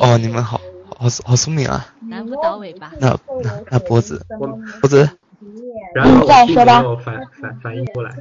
[0.00, 0.60] 哦，你们好
[0.98, 1.94] 好好聪明啊。
[2.00, 2.92] 南不倒尾巴。
[2.98, 5.08] 那那那脖子，脖子，
[5.94, 8.16] 然后嗯再说吧没有反反反应过来。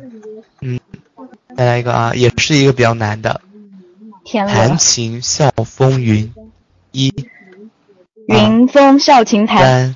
[1.57, 3.41] 再来一个啊，也是一个比较难的。
[4.23, 6.31] 天弹，琴笑风云，
[6.91, 7.11] 一
[8.30, 9.57] 云峰笑琴台。
[9.61, 9.95] 三，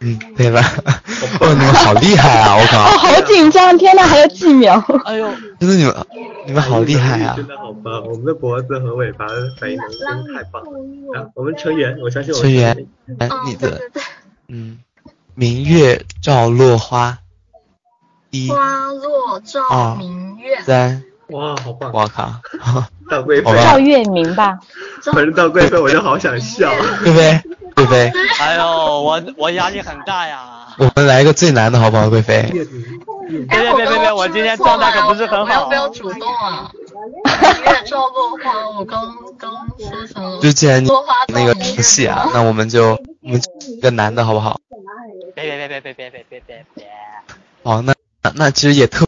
[0.00, 0.60] 嗯，对吧？
[1.40, 2.56] 哦，你们好厉害啊！
[2.58, 4.82] 我靠哦，靠，好紧张，天呐，还有几秒。
[5.04, 5.94] 哎呦，真的你们
[6.46, 7.34] 你们好厉害啊！
[7.36, 8.02] 真的好棒！
[8.06, 11.20] 我们的脖子和尾巴的反应能力真的太棒了。
[11.20, 12.86] 啊，我们成员，我相信我成员
[13.46, 13.80] 你的
[14.48, 14.78] 嗯，
[15.34, 17.18] 明月照落花，
[18.30, 21.02] 一花落照二明月，三，
[21.32, 21.90] 哇，好棒！
[21.92, 22.32] 我靠，
[23.10, 24.58] 到贵妃好，吧赵月明吧，
[25.12, 26.72] 反正到贵妃我就好想笑。
[27.02, 27.40] 贵妃，
[27.74, 30.66] 贵妃，哎呦，我我压力很大呀。
[30.78, 32.08] 我们来一个最难的好不好？
[32.08, 32.64] 贵妃，别
[33.46, 35.74] 别别别别，我今天状态可不是很好不。
[35.74, 36.70] 要主动啊？
[37.64, 40.88] 月照落花，我刚刚说什么就既然你
[41.28, 44.60] 那个照明出戏啊，那我们就我们就一个男的好不好？
[45.34, 46.86] 别别别别别别别别别别。
[47.62, 49.06] 好，那那那其实也特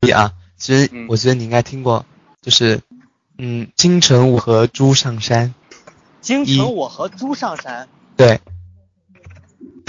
[0.00, 0.32] 别啊，
[0.66, 2.04] 其实嗯我觉得你应该听过，
[2.42, 2.80] 就是
[3.38, 5.54] 嗯，京城我和猪上山，
[6.20, 8.40] 京城我和猪上山，对，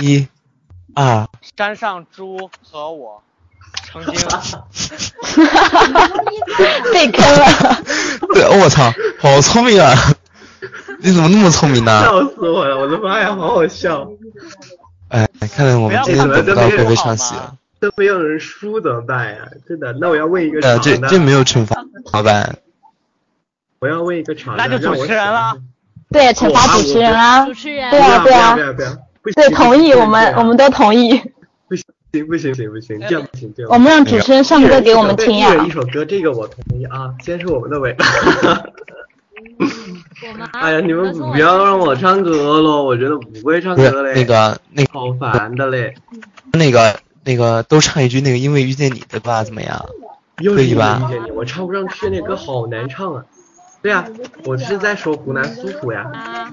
[0.04, 0.28] 一、
[0.94, 3.24] 二，山上猪和我
[3.92, 4.14] 曾经
[6.94, 7.82] 被坑了。
[8.36, 9.96] 对，哦我操，好聪明啊！
[11.00, 12.04] 你怎么那么聪明呢？
[12.06, 12.78] 笑死我了！
[12.78, 14.08] 我的妈呀，好好笑！
[15.10, 17.56] 哎，看来我们今天等不到贵妃上戏了。
[17.80, 19.48] 都没有人输怎么办呀？
[19.68, 22.54] 真的，那我要问一个呃，长的，这这没有惩罚，好吧。
[23.80, 25.56] 我要问一个场的，那就主持人了。
[26.10, 27.54] 对，惩罚主持人啊主。
[27.54, 31.22] 持人对啊对啊对啊对，同意，我们我们都同意。
[31.68, 31.86] 不行
[32.28, 33.74] 不行不行不行，这样不行这样不行。
[33.74, 35.58] 我们让主持人唱歌给我们听呀一。
[35.58, 37.14] 人一首歌，这个我同意啊。
[37.24, 38.06] 先是我们的尾巴。
[39.60, 44.14] 我们哎呀，你们不要让我唱歌了，我觉得不会唱歌嘞。
[44.16, 45.94] 那个那个好烦的嘞，
[46.54, 49.86] 那个那个都唱一句那个因为遇见你的吧，怎么样？
[50.40, 53.26] 又是因为可以吧遇见你，我唱不上去，那歌好难唱啊。
[53.82, 54.08] 对呀、
[54.46, 56.10] 我是在说湖南苏湖呀。
[56.14, 56.52] 啊，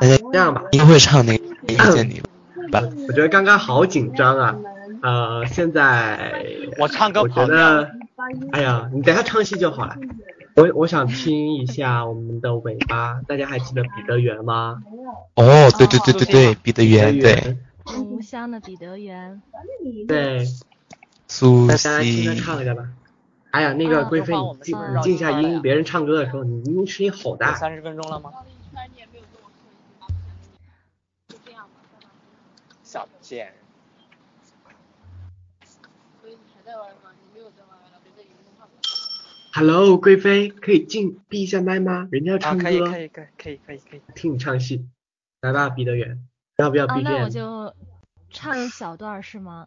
[0.00, 2.20] 大家这样吧，应该会唱那个遇见你
[2.72, 2.82] 吧？
[3.08, 4.56] 我觉得刚刚好紧张啊。
[5.02, 6.34] 呃，现在
[6.78, 7.90] 我唱歌我觉得，
[8.52, 9.96] 哎呀，你等下唱戏就好了。
[10.56, 14.78] 我我想听一下我们的尾巴，大家还记得彼得园吗？
[15.34, 19.40] 哦，对对对对对，彼得园，对，故乡的彼得园。
[20.08, 20.46] 对，
[21.28, 22.88] 苏大家听他西，唱一下吧。
[23.50, 27.54] 哎呀，那个啊贵妃，你静你静下音，别人唱歌的时候，你明明声音好大。
[27.54, 28.32] 三十分钟了吗？
[32.82, 33.54] 小贱人。
[39.52, 42.08] Hello，贵妃，可以静闭一下麦吗？
[42.10, 44.00] 人家要啊，唱歌，可以可以可以可以可以可以。
[44.16, 44.88] 听你唱戏。
[45.40, 46.26] 来吧，彼得园，
[46.56, 47.74] 要不要哦，那我就
[48.30, 49.66] 唱一小段儿是吗？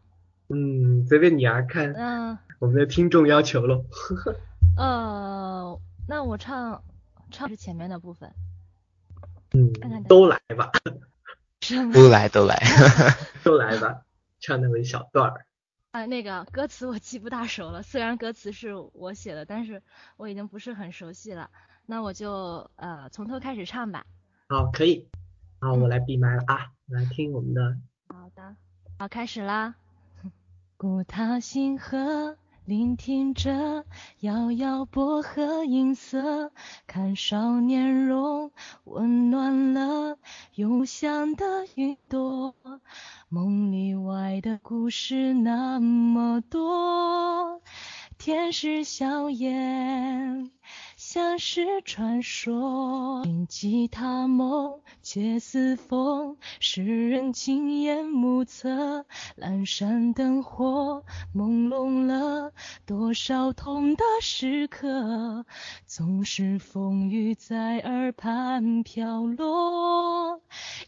[0.49, 3.83] 嗯，随便你啊，看嗯我们的听众要求喽。
[4.77, 6.81] 呃，那我唱
[7.31, 8.31] 唱是前面的部分。
[9.53, 10.71] 嗯看看，都来吧。
[11.93, 12.57] 都来都 来。
[13.43, 14.01] 都来吧，
[14.39, 15.45] 唱那么一小段儿。
[15.91, 19.81] 啊，那个歌词我记不大熟了，虽然歌词是我写的，但是
[20.15, 21.49] 我已经不是很熟悉了。
[21.85, 24.05] 那我就呃从头开始唱吧。
[24.47, 25.09] 好，可以。
[25.59, 27.77] 好，我来闭麦了啊，来听我们的。
[28.07, 28.55] 好的，
[28.97, 29.75] 好，开始啦。
[30.77, 33.85] 古塔星河，聆听着
[34.21, 36.53] 遥遥薄荷音色，
[36.87, 38.51] 看少年容，
[38.85, 40.17] 温暖了
[40.55, 42.55] 幽香的云朵。
[43.27, 47.61] 梦里外的故事那么多，
[48.17, 50.51] 天使笑颜。
[51.09, 59.05] 像是传说，听吉他梦，窃似风，世人亲眼目测，
[59.37, 62.51] 阑珊灯火，朦胧了
[62.85, 65.45] 多少痛的时刻，
[65.85, 70.41] 总是风雨在耳畔飘落，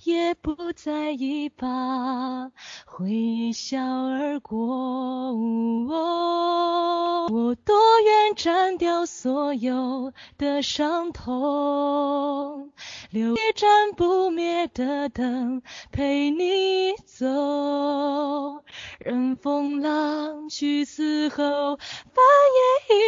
[0.04, 2.52] 也不在意吧，
[2.86, 5.34] 回忆笑而过，
[7.32, 10.09] 我多愿斩掉所有。
[10.38, 12.72] 的伤痛，
[13.10, 17.26] 留一盏不灭的灯陪你走。
[19.00, 22.22] 任风浪去嘶吼，帆
[22.89, 23.00] 也依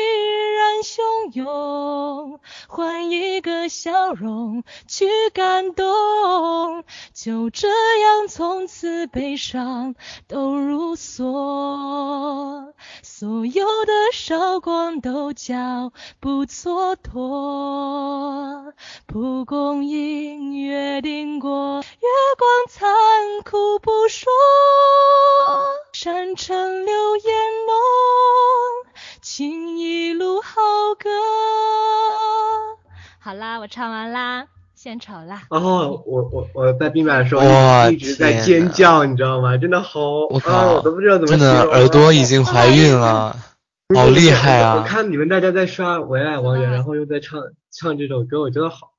[0.55, 2.39] 然汹涌。
[2.69, 9.95] 换一个笑容去感动，就这样从此悲伤
[10.27, 12.71] 都如梭。
[13.03, 18.71] 所有的韶光都交不蹉跎，
[19.05, 22.89] 蒲公英约定过，月光残
[23.43, 24.31] 酷不说，
[25.93, 27.33] 山城流烟
[27.67, 27.75] 浓，
[29.21, 30.51] 情一路好
[30.97, 31.09] 歌。
[33.19, 34.47] 好啦，我唱完啦。
[34.73, 35.43] 献丑啦！
[35.51, 37.41] 然后，我我我在闭麦的时候
[37.91, 39.55] 一直在尖叫，你知道吗？
[39.57, 43.35] 真的好，我靠，我都不知道怎么真的耳朵已经怀孕了，
[43.95, 44.77] 好厉害啊！
[44.77, 47.39] 我看你们大家在刷《唯爱王源》，然后又在唱
[47.71, 48.90] 唱这首歌，我觉得好，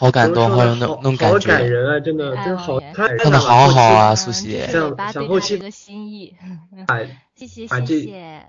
[0.00, 2.00] 好感动，好有那那种感觉，好感人啊！
[2.00, 4.58] 真的，真好，唱的好好啊，苏西。
[4.68, 6.34] 想想后期的心意，
[6.88, 7.00] 把
[7.34, 8.46] 谢谢谢谢，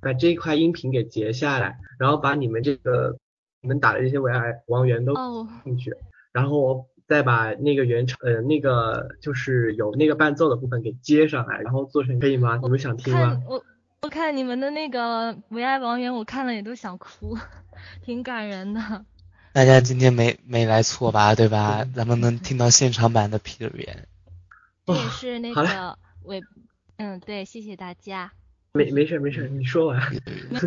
[0.00, 3.16] 把这一块音频给截下来，然后把你们这个
[3.62, 5.14] 你们打的这些维爱王源都
[5.62, 5.94] 进去。
[6.32, 12.58] 然后我再把那个原唱，呃，那个就是有那个伴奏的部分给接上来，然后做成可以吗？
[12.60, 13.40] 你们想听吗？
[13.48, 13.62] 我
[14.02, 17.38] 我看你们的那个唯爱王源，我看了也都想哭，
[18.04, 19.04] 挺感人的。
[19.52, 21.34] 大家今天没没来错吧？
[21.34, 21.84] 对吧？
[21.94, 26.42] 咱们能听到现场版的 Peter 也是那个尾，
[26.96, 28.32] 嗯，对，谢谢大家。
[28.72, 30.00] 没没事没事，你说完。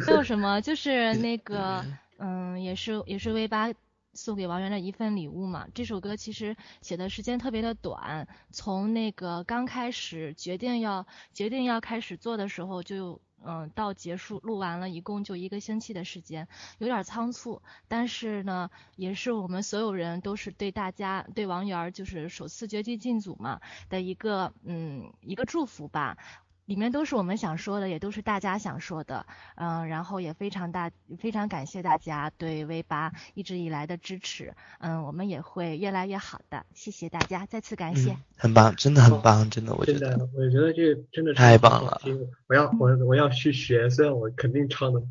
[0.05, 1.85] 没有什么，就是那个，
[2.17, 3.71] 嗯，也是也是 V 八。
[4.15, 26.17] 送给王源的一份礼物嘛，这首歌其实写的时间特别的短，从那个刚开始决定要决定要开始做的时候，就嗯到结束录完了，一共就一个星期的时间，有点仓促，但是呢，也是我们所有人都是对大家对王源就是首次绝地进组嘛的一个嗯一个祝福吧。
[26.65, 30.89] 里面都是我们想说的，也都是大家想说的，嗯，然后也非常大，
[31.19, 41.99] 非常感谢大家对 V 八一直以来的支持，嗯，我们也会越来越好的，谢谢大家，再次感谢，很棒，真的很棒，真的，我觉得，我觉得这真的太棒了，
[42.47, 45.03] 我要我我要去学，虽然我肯定唱的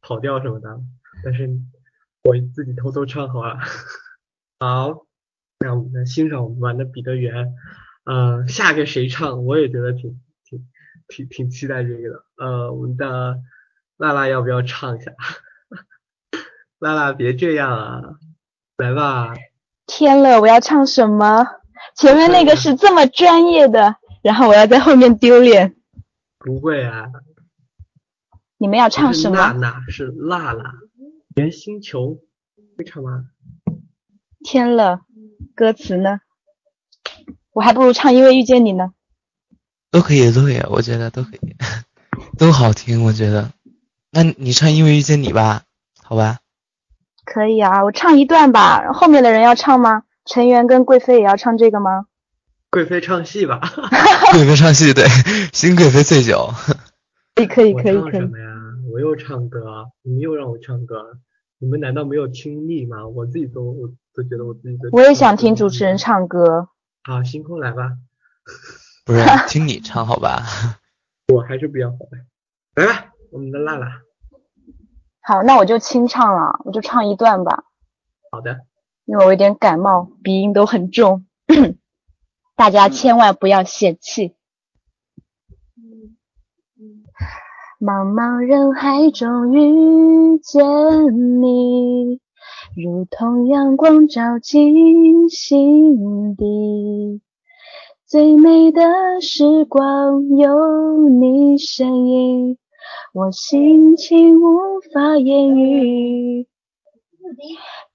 [0.00, 0.80] 跑调什么的，
[1.22, 1.60] 但是
[2.22, 3.58] 我自己偷偷唱好了，
[4.58, 5.06] 好，
[5.58, 7.54] 让我们来欣赏我们玩的彼得园，
[8.04, 10.18] 嗯，下个谁唱，我也觉得挺。
[11.08, 13.38] 挺挺期待这个的，呃，我们的
[13.96, 15.12] 娜娜要不要唱一下？
[16.78, 18.02] 娜娜别这样啊，
[18.76, 19.34] 来吧。
[19.86, 21.46] 天了，我要唱什么？
[21.94, 25.76] 前面那个是这么专业的，然后我要在后面丢脸。
[26.38, 27.06] 不会啊。
[28.58, 29.36] 你们要唱什么？
[29.36, 30.74] 娜娜是娜娜，
[31.36, 32.18] 圆星球
[32.76, 33.26] 会唱吗？
[34.42, 35.00] 天了，
[35.54, 36.20] 歌词呢？
[37.52, 38.92] 我还不如唱因为遇见你呢。
[39.90, 41.56] 都可以，都可以，我觉得都可以，
[42.38, 43.50] 都好听，我觉得。
[44.10, 45.62] 那你唱《因为遇见你》吧，
[46.02, 46.38] 好吧？
[47.24, 48.92] 可以啊，我唱一段吧。
[48.92, 50.04] 后面的人要唱吗？
[50.24, 52.06] 陈元跟贵妃也要唱这个吗？
[52.70, 53.60] 贵妃唱戏吧。
[54.32, 55.04] 贵妃唱戏，对，
[55.52, 56.50] 新贵妃醉酒。
[57.34, 58.20] 可以，可以，可以，可以。
[58.20, 58.46] 什么呀？
[58.92, 61.18] 我又唱歌，你们又让我唱歌，
[61.58, 63.06] 你们难道没有听腻吗？
[63.06, 64.88] 我自己都，我都觉得我自己都。
[64.92, 66.68] 我也想听主持人唱歌。
[67.02, 67.92] 好，星空来吧。
[69.06, 70.42] 不是听你唱好吧？
[71.32, 72.18] 我还是比较好的。
[72.74, 74.02] 来吧，我们的辣辣。
[75.20, 77.64] 好，那我就清唱了，我就唱一段吧。
[78.32, 78.66] 好的。
[79.04, 81.24] 因为我有点感冒，鼻音都很重。
[82.56, 84.34] 大家千万不要嫌弃。
[87.78, 92.20] 茫茫人海中遇见你，
[92.74, 97.22] 如同阳光照进心底。
[98.08, 98.82] 最美的
[99.20, 102.56] 时光有你身影，
[103.12, 104.60] 我心情无
[104.94, 106.46] 法言语。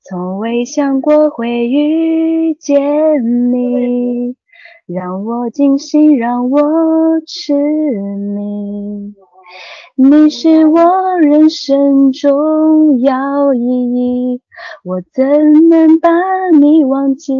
[0.03, 4.35] 从未想过会遇见你，
[4.85, 6.59] 让我惊喜，让我
[7.25, 9.15] 痴迷。
[9.95, 14.41] 你是我人生重要意义，
[14.83, 16.09] 我怎能把
[16.49, 17.33] 你忘记？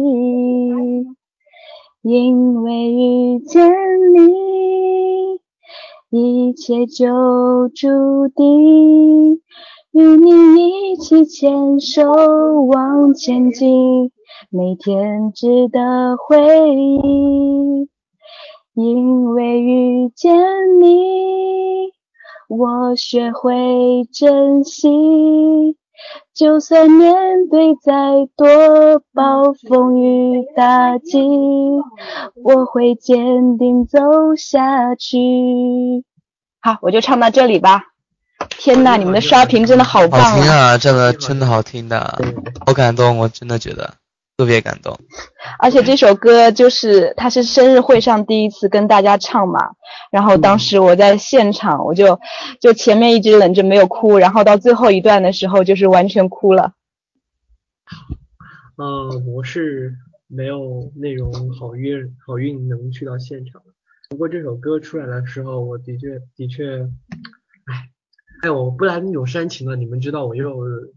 [2.02, 3.72] 因为遇见
[4.12, 5.38] 你，
[6.10, 9.40] 一切就注定。
[9.92, 12.10] 与你一起牵手
[12.66, 14.10] 往前进，
[14.50, 17.88] 每天值得回忆。
[18.74, 20.34] 因为遇见
[20.80, 21.92] 你，
[22.48, 25.76] 我学会珍惜。
[26.34, 27.92] 就算面对再
[28.36, 31.18] 多暴风雨打击，
[32.42, 34.00] 我会坚定走
[34.36, 36.04] 下去。
[36.60, 37.84] 好，我就唱到这里吧。
[38.48, 40.76] 天呐，你们的刷屏真的好棒好听啊！
[40.78, 42.18] 真的真的好听的，
[42.66, 43.94] 好感动，我真的觉得
[44.42, 44.98] 特别感动。
[45.60, 49.70] 而且这首歌就是他是生日会上第一次跟大家唱嘛，
[50.10, 52.18] 然后当时我在现场，我就
[52.60, 56.72] 就前面一直忍着没有哭，然后到最后一段的时候就是完全哭了。
[58.76, 59.94] 呃，我是
[60.26, 63.62] 没有那种好运好运能去到现场，
[64.10, 66.80] 不过这首歌出来的时候，我的确的确，
[67.66, 67.88] 哎。
[68.42, 70.52] 哎，我不来那种煽情的，你们知道我又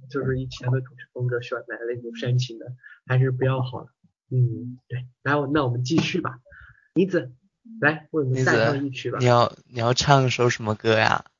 [0.09, 0.79] 就是以前的
[1.15, 2.65] 风格，喜欢来那种煽情的，
[3.07, 3.87] 还是不要好了。
[4.29, 6.39] 嗯，对，来，那我们继续吧。
[6.93, 7.31] 妮子，
[7.79, 9.19] 来为我们再唱一曲吧。
[9.19, 11.23] 你要你要唱首什么歌呀？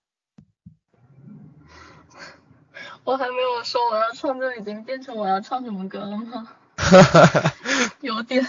[3.03, 6.47] 我还没有说我要唱，就已经变成我要唱什么歌了吗？
[7.99, 8.47] 有点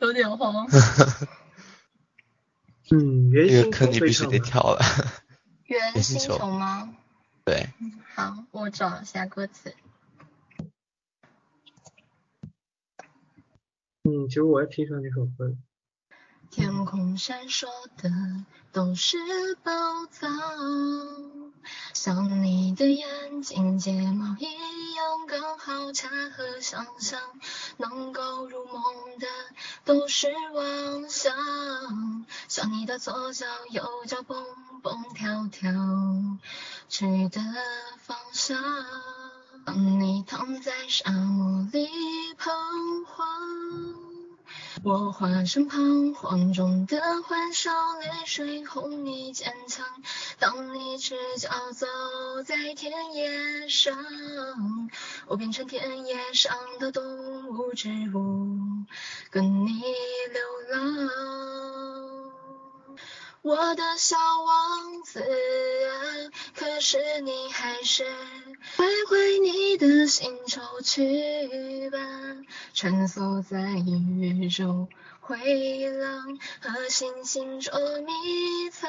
[0.00, 0.68] 有点慌。
[2.90, 4.80] 嗯，原这个坑你必须得跳了。
[5.64, 6.94] 原星球吗？
[7.44, 7.70] 对。
[8.14, 9.74] 好，我找一下歌词。
[14.04, 15.54] 嗯，其实我也挺喜欢这首歌。
[16.50, 17.66] 天空闪烁
[17.96, 18.10] 的
[18.72, 19.16] 都是
[19.62, 19.70] 宝
[20.10, 21.52] 藏，
[21.94, 24.44] 像你的眼睛睫毛一
[24.94, 27.20] 样刚好，恰合想象，
[27.78, 28.82] 能够入梦
[29.20, 29.26] 的
[29.84, 31.32] 都是妄想，
[32.48, 34.44] 像你的左脚右脚蹦
[34.82, 35.70] 蹦跳跳，
[36.88, 37.40] 去的
[37.98, 38.60] 方向，
[39.64, 41.88] 当你躺在沙漠里
[42.36, 42.50] 彷
[43.06, 43.26] 徨。
[44.82, 47.70] 我化身彷徨中的欢笑，
[48.00, 49.86] 泪水哄你坚强。
[50.40, 51.86] 当你赤脚走
[52.44, 53.96] 在田野上，
[55.26, 58.58] 我变成田野上的动物植物，
[59.30, 60.40] 跟你流
[60.70, 62.21] 浪。
[63.42, 68.04] 我的小王子啊，可是你还是
[68.62, 71.98] 飞回你的星球去吧，
[72.72, 74.86] 穿梭在宇宙
[75.20, 78.88] 回廊和星星捉迷藏。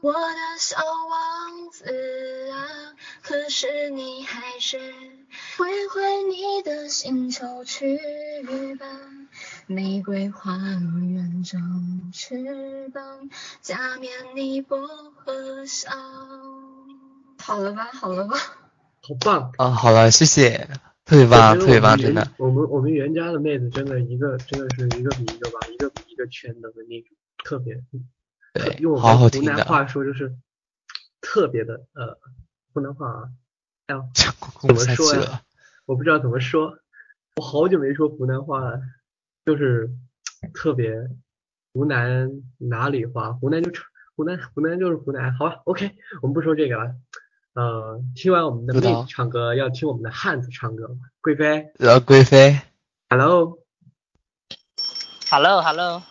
[0.00, 4.92] 我的小王子啊，可是你还是
[5.30, 7.96] 飞回你的星球去
[8.80, 8.86] 吧。
[9.70, 13.30] 玫瑰花园长翅膀，
[13.60, 14.76] 假面你薄
[15.14, 15.88] 荷笑。
[17.38, 18.36] 好了吧，好了吧。
[19.00, 19.70] 好棒啊！
[19.70, 20.68] 好了，谢谢，
[21.04, 22.32] 特别棒，特别棒，真的。
[22.38, 27.80] 我们我们袁家的妹子真的一个真的是一个比一个棒，一个比一个全能的那种，特别。
[28.54, 30.34] 对，用我们湖南话说就是
[31.20, 32.18] 特别的呃，
[32.74, 33.28] 湖南话啊，
[33.86, 34.02] 哎呀，
[34.60, 35.42] 怎么说呀？
[35.86, 36.76] 我不知道怎么说，
[37.36, 38.80] 我好久没说湖南话了。
[39.50, 39.90] 就是
[40.54, 40.94] 特别
[41.72, 43.72] 湖南哪里话，湖南就
[44.14, 45.90] 湖南湖南就是湖南，好吧，OK，
[46.22, 46.94] 我们不说这个了。
[47.54, 50.96] 呃，听完我们的妹子唱歌，要听我们的汉子唱歌。
[51.20, 52.60] 贵妃，呃，贵妃
[53.08, 56.02] ，Hello，Hello，Hello，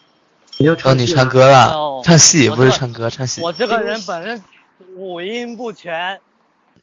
[0.58, 3.42] 你要唱你唱歌了，唱戏不是唱歌，唱戏。
[3.42, 4.44] 我这个人本身
[4.98, 6.20] 五音不全，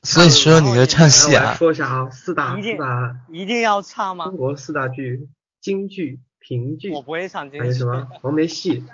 [0.02, 1.52] 所以说你就唱戏啊。
[1.52, 4.24] 说一下啊，四大四大一定要唱吗？
[4.24, 5.28] 中国四大剧，
[5.60, 6.20] 京剧。
[6.46, 7.60] 评剧，我不会唱京剧。
[7.60, 8.84] 还有什么黄梅戏？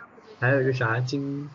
[0.40, 1.50] 还有一个啥京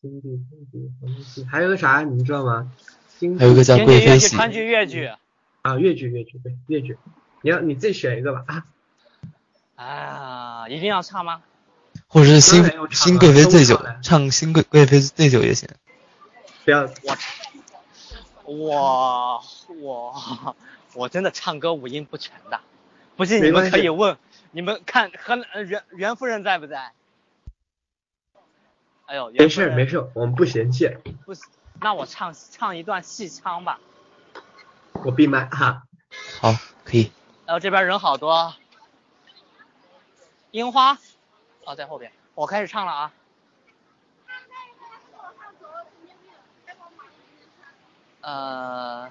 [0.00, 1.44] 京剧评剧黄梅戏？
[1.44, 2.72] 还有个啥你们知道吗？
[3.18, 4.34] 京还有个叫贵妃戏。
[4.34, 5.10] 川剧越剧。
[5.60, 6.96] 啊，越剧越剧对粤剧，
[7.42, 8.64] 你要你自己选一个吧啊。
[9.74, 9.84] 啊。
[9.84, 11.42] 啊、一定要唱吗？
[12.08, 15.68] 或者是新新啊贵妃醉酒唱新贵贵妃醉酒也行。
[16.64, 16.88] 不要
[18.44, 19.42] 我
[19.80, 20.56] 我
[20.94, 22.60] 我真的唱歌五音不全的，
[23.16, 24.16] 不信你们可以问，
[24.52, 26.92] 你们看和呃袁袁夫人在不在？
[29.06, 30.88] 哎呦，没袁夫人事没事，我们不嫌弃，
[31.24, 31.34] 不，
[31.80, 33.80] 那我唱唱一段戏腔吧。
[35.04, 35.82] 我闭麦哈。
[36.40, 36.52] 好，
[36.84, 37.10] 可以。
[37.46, 38.54] 然后这边人好多。
[40.50, 40.98] 樱花，
[41.64, 42.12] 哦，在后边。
[42.34, 43.12] 我开始唱了啊。
[48.20, 49.10] 呃，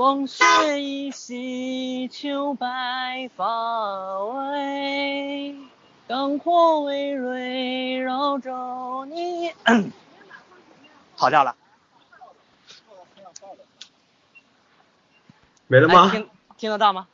[0.00, 0.42] 风雪
[0.80, 5.54] 依稀秋白发微，
[6.08, 9.52] 灯火微蕊绕着你。
[11.18, 11.54] 跑掉了，
[13.42, 13.50] 哎，
[15.66, 16.08] 没了吗？
[16.10, 17.06] 听听得到吗？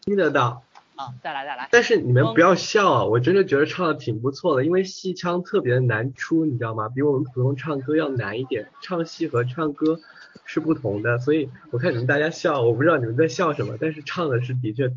[0.00, 0.62] 听得到。
[1.02, 1.68] 啊，再来再来。
[1.70, 6.88] 但是你们不要笑啊，我真的觉得唱的挺不错的，因为戏腔特别难出，你知道吗？
[6.88, 9.98] 比我们普通唱歌要难一点，唱戏和唱歌
[10.44, 14.88] 是不同的，所以我看你们大家笑，我不知道你们在笑什么，但是唱的是的确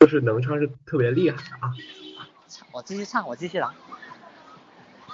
[0.00, 1.72] 就是能唱是特别厉害的啊。
[2.72, 3.72] 我继续唱，我继续了。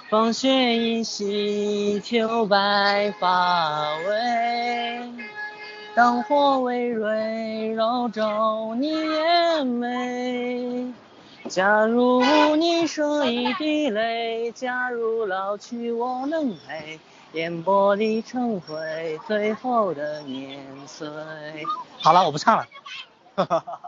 [0.09, 5.30] 风雪依稀秋白发微，
[5.93, 8.23] 灯火微蕊绕着
[8.75, 10.93] 你眼眉。
[11.49, 12.23] 假如
[12.55, 16.97] 你舍一滴泪，假如老去我能陪，
[17.33, 21.09] 烟波里成灰，最后的年岁。
[21.99, 22.65] 好了，我不唱了。
[23.35, 23.79] 哈哈哈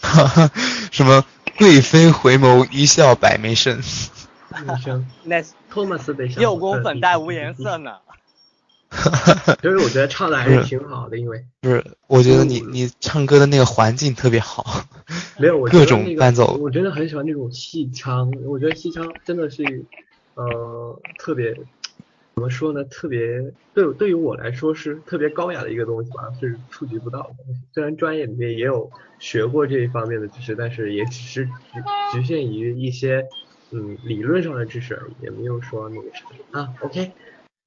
[0.00, 0.50] 哈哈
[0.90, 1.24] 什么
[1.58, 3.76] 贵妃回眸一笑百媚生？
[3.76, 7.98] 女生那托马斯得想六宫粉黛无颜色呢。
[9.62, 14.84] 就是我觉得唱的还是挺好的，因为不是，我觉得你你唱歌的那个环境特别好。
[15.38, 19.84] 没有我觉各种得那个伴奏我真的很喜欢那种戏腔，我觉得戏腔真的是
[20.34, 21.52] 呃特别
[22.34, 22.84] 怎么说呢？
[22.84, 23.18] 特别
[23.74, 27.36] 对对于我来说是特别高雅的一个东西吧，是触及不到的。
[27.74, 31.50] 虽然专业里面也有学过这一方面的知识，但是也只是局
[32.12, 33.24] 局限于一些
[33.70, 36.68] 嗯理论上的知识而已，也没有说那个啥啊。
[36.80, 37.12] OK，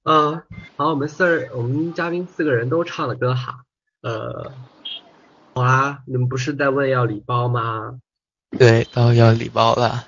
[0.06, 0.44] 呃，
[0.78, 3.64] 好，我们四儿我们嘉宾四个人都唱了歌哈，
[4.02, 4.52] 呃，
[5.56, 8.00] 好啦，你们不是在问要礼包吗？
[8.52, 10.06] 对，到要礼包了。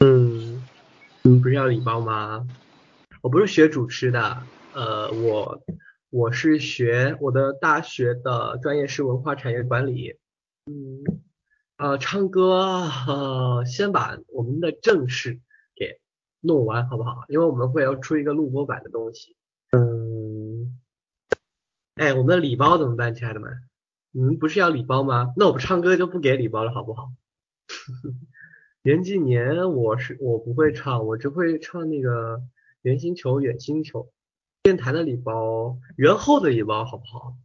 [0.00, 0.60] 嗯，
[1.22, 2.48] 你们不是要礼包吗？
[3.22, 4.42] 我不是学主持的，
[4.74, 5.62] 呃，我
[6.10, 10.16] 我是学我的大学的专业是文化产业管理。
[10.66, 11.22] 嗯，
[11.76, 15.40] 呃，唱歌，呃，先把我们的正事给
[16.40, 17.24] 弄完好不好？
[17.28, 19.36] 因为我们会要出一个录播版的东西。
[19.72, 20.78] 嗯，
[21.94, 23.50] 哎，我们的礼包怎么办，亲爱的们？
[24.10, 25.32] 你们不是要礼包吗？
[25.36, 27.12] 那我们唱歌就不给礼包了，好不好？
[28.82, 32.40] 元纪年我是我不会唱，我只会唱那个
[32.82, 34.10] 圆星球远星球。
[34.62, 37.36] 电台的礼包，元后的礼包好不好？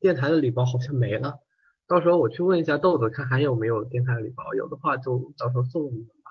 [0.00, 1.40] 电台的礼包好像没了，
[1.86, 6.30] 到时候我去问一下豆豆，看还有没有电台的礼包，有的话就到时候送你们吧。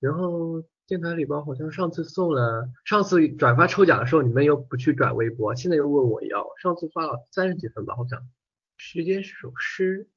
[0.00, 8.28] 然后电台礼包好像上次送了，上次转发抽奖的时候你们又不去转微博，现在又问我要，上次发了三十几份吧，好像。
[8.76, 10.08] 时间是首诗，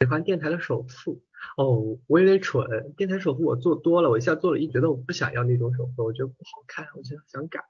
[0.00, 1.22] 喜欢电台的首富。
[1.58, 7.60] 哦，我有点蠢，电台首富我做多了，我一下做了一，觉得我不想要那种首富，我觉得不好看，我就想改。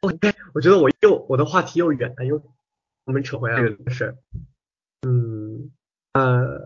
[0.00, 2.42] OK，我觉得我又我的话题又远了，又
[3.04, 4.18] 我们扯回来这个事儿。
[5.06, 5.70] 嗯，
[6.12, 6.60] 呃，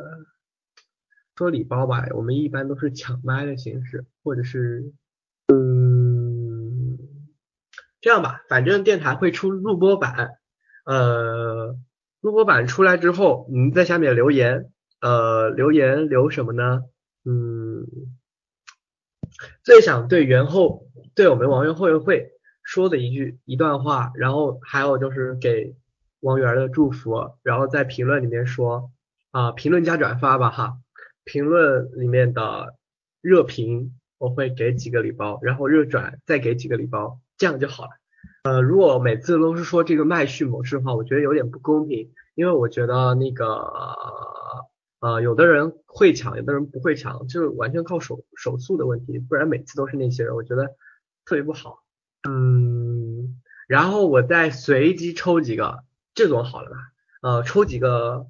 [1.36, 4.92] 说礼包吧，我们一般都是抢麦的形式，或者是
[5.48, 6.98] 嗯，
[8.02, 10.32] 这样吧，反正电台会出录播版，
[10.84, 11.74] 呃，
[12.20, 14.68] 录播版出来之后，你们在下面留言。
[15.00, 16.84] 呃，留言留什么呢？
[17.24, 17.88] 嗯，
[19.64, 22.30] 最想对元后，对我们王源后援会
[22.62, 25.74] 说的一句一段话，然后还有就是给
[26.20, 28.92] 王源的祝福，然后在评论里面说
[29.32, 30.76] 啊、评论加转发吧哈，
[31.24, 32.76] 评论里面的
[33.20, 37.90] 热评我会给几个礼包，然后热转再给几个礼包，这样就好了。
[38.44, 43.46] 呃，如果每次都是说这个麦序模式的话，我觉得有点不公平，因为我觉得那个。
[45.00, 50.76] 呃，有的人会抢，有的人不会抢，就是完全靠手手速的问题，不然每次都是那些人，我觉得
[51.24, 51.82] 特别不好。
[52.22, 55.82] 嗯，然后我再随机抽几个，
[56.14, 56.76] 这总好了吧？
[57.20, 58.28] 呃，抽几个，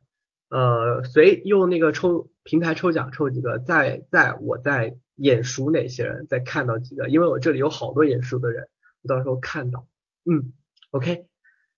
[0.48, 8.68] 呃，随用那个抽平台抽奖抽几个，再再我再眼熟哪些人，再看到几个，因为我这里有好多眼熟的人，
[9.08, 9.86] 到时候看到。
[10.24, 10.52] 嗯
[10.90, 11.26] ，OK。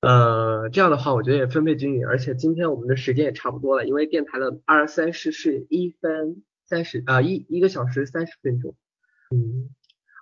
[0.00, 8.76] 呃，这样的话，我觉得也分配均匀，而且今天我们的时间也差不多了，因为电台的二三十是一分三十啊一一个小时三十分钟。
[9.30, 9.70] 嗯，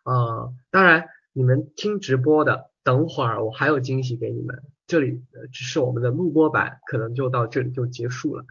[0.04, 4.62] 呃，当然你们听直播的，等会儿我还有惊喜给你们。
[4.86, 5.20] 这里
[5.52, 8.44] 只是我们的录播版，可能就到这里就结束了。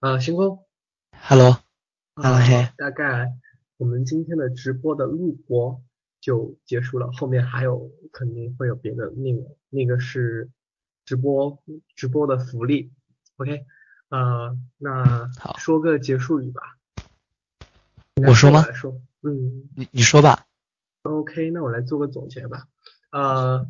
[0.00, 0.64] 呃，星空
[1.12, 3.32] ，Hello，Hello，嘿，大概
[3.76, 5.80] 我们今天的直播的录播
[6.22, 10.48] 就结束了，后面还有肯定会有别的内容，那个是
[11.04, 11.62] 直播
[11.94, 12.90] 直播的福利。
[13.36, 13.66] OK，
[14.08, 16.62] 呃，那好，说个结束语吧。
[18.26, 18.62] 我说吗？
[18.72, 20.46] 说，嗯，你你说吧。
[21.02, 22.68] OK，那我来做个总结吧。
[23.10, 23.66] 呃。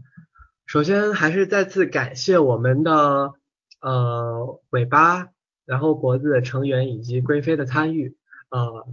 [0.64, 3.34] 首先还是再次感谢我们的
[3.82, 5.28] 呃尾巴，
[5.66, 8.16] 然后脖子的成员以及贵妃的参与，
[8.48, 8.86] 呃，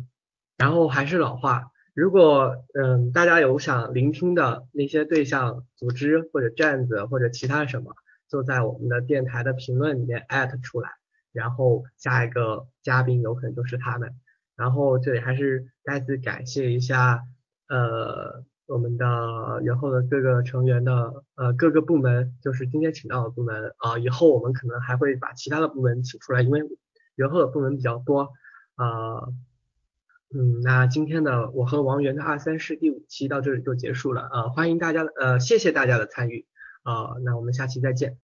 [0.57, 7.93] 然后还是老话，如果嗯大家有想聆听的那些对象、组织或者站子或者其他什么，
[8.29, 10.89] 就在我们的电台的评论里面艾特出来，
[11.33, 14.15] 然后下一个嘉宾有可能就是他们，
[14.55, 17.23] 然后这里还是再次感谢一下
[17.67, 18.45] 呃。
[18.71, 26.61] 我们的元后的各个成员的呃各个部门，就是今天请到的部门啊，以后我们可能还会把其他的部门请出来，因为
[27.15, 28.29] 元后的部门比较多
[28.75, 29.25] 啊。
[30.31, 36.45] 嗯，那今天呢我和王源的二三事第五期到这里就结束了啊，欢迎大家呃谢谢大家的参与
[36.83, 38.17] 啊，那我们下期再见。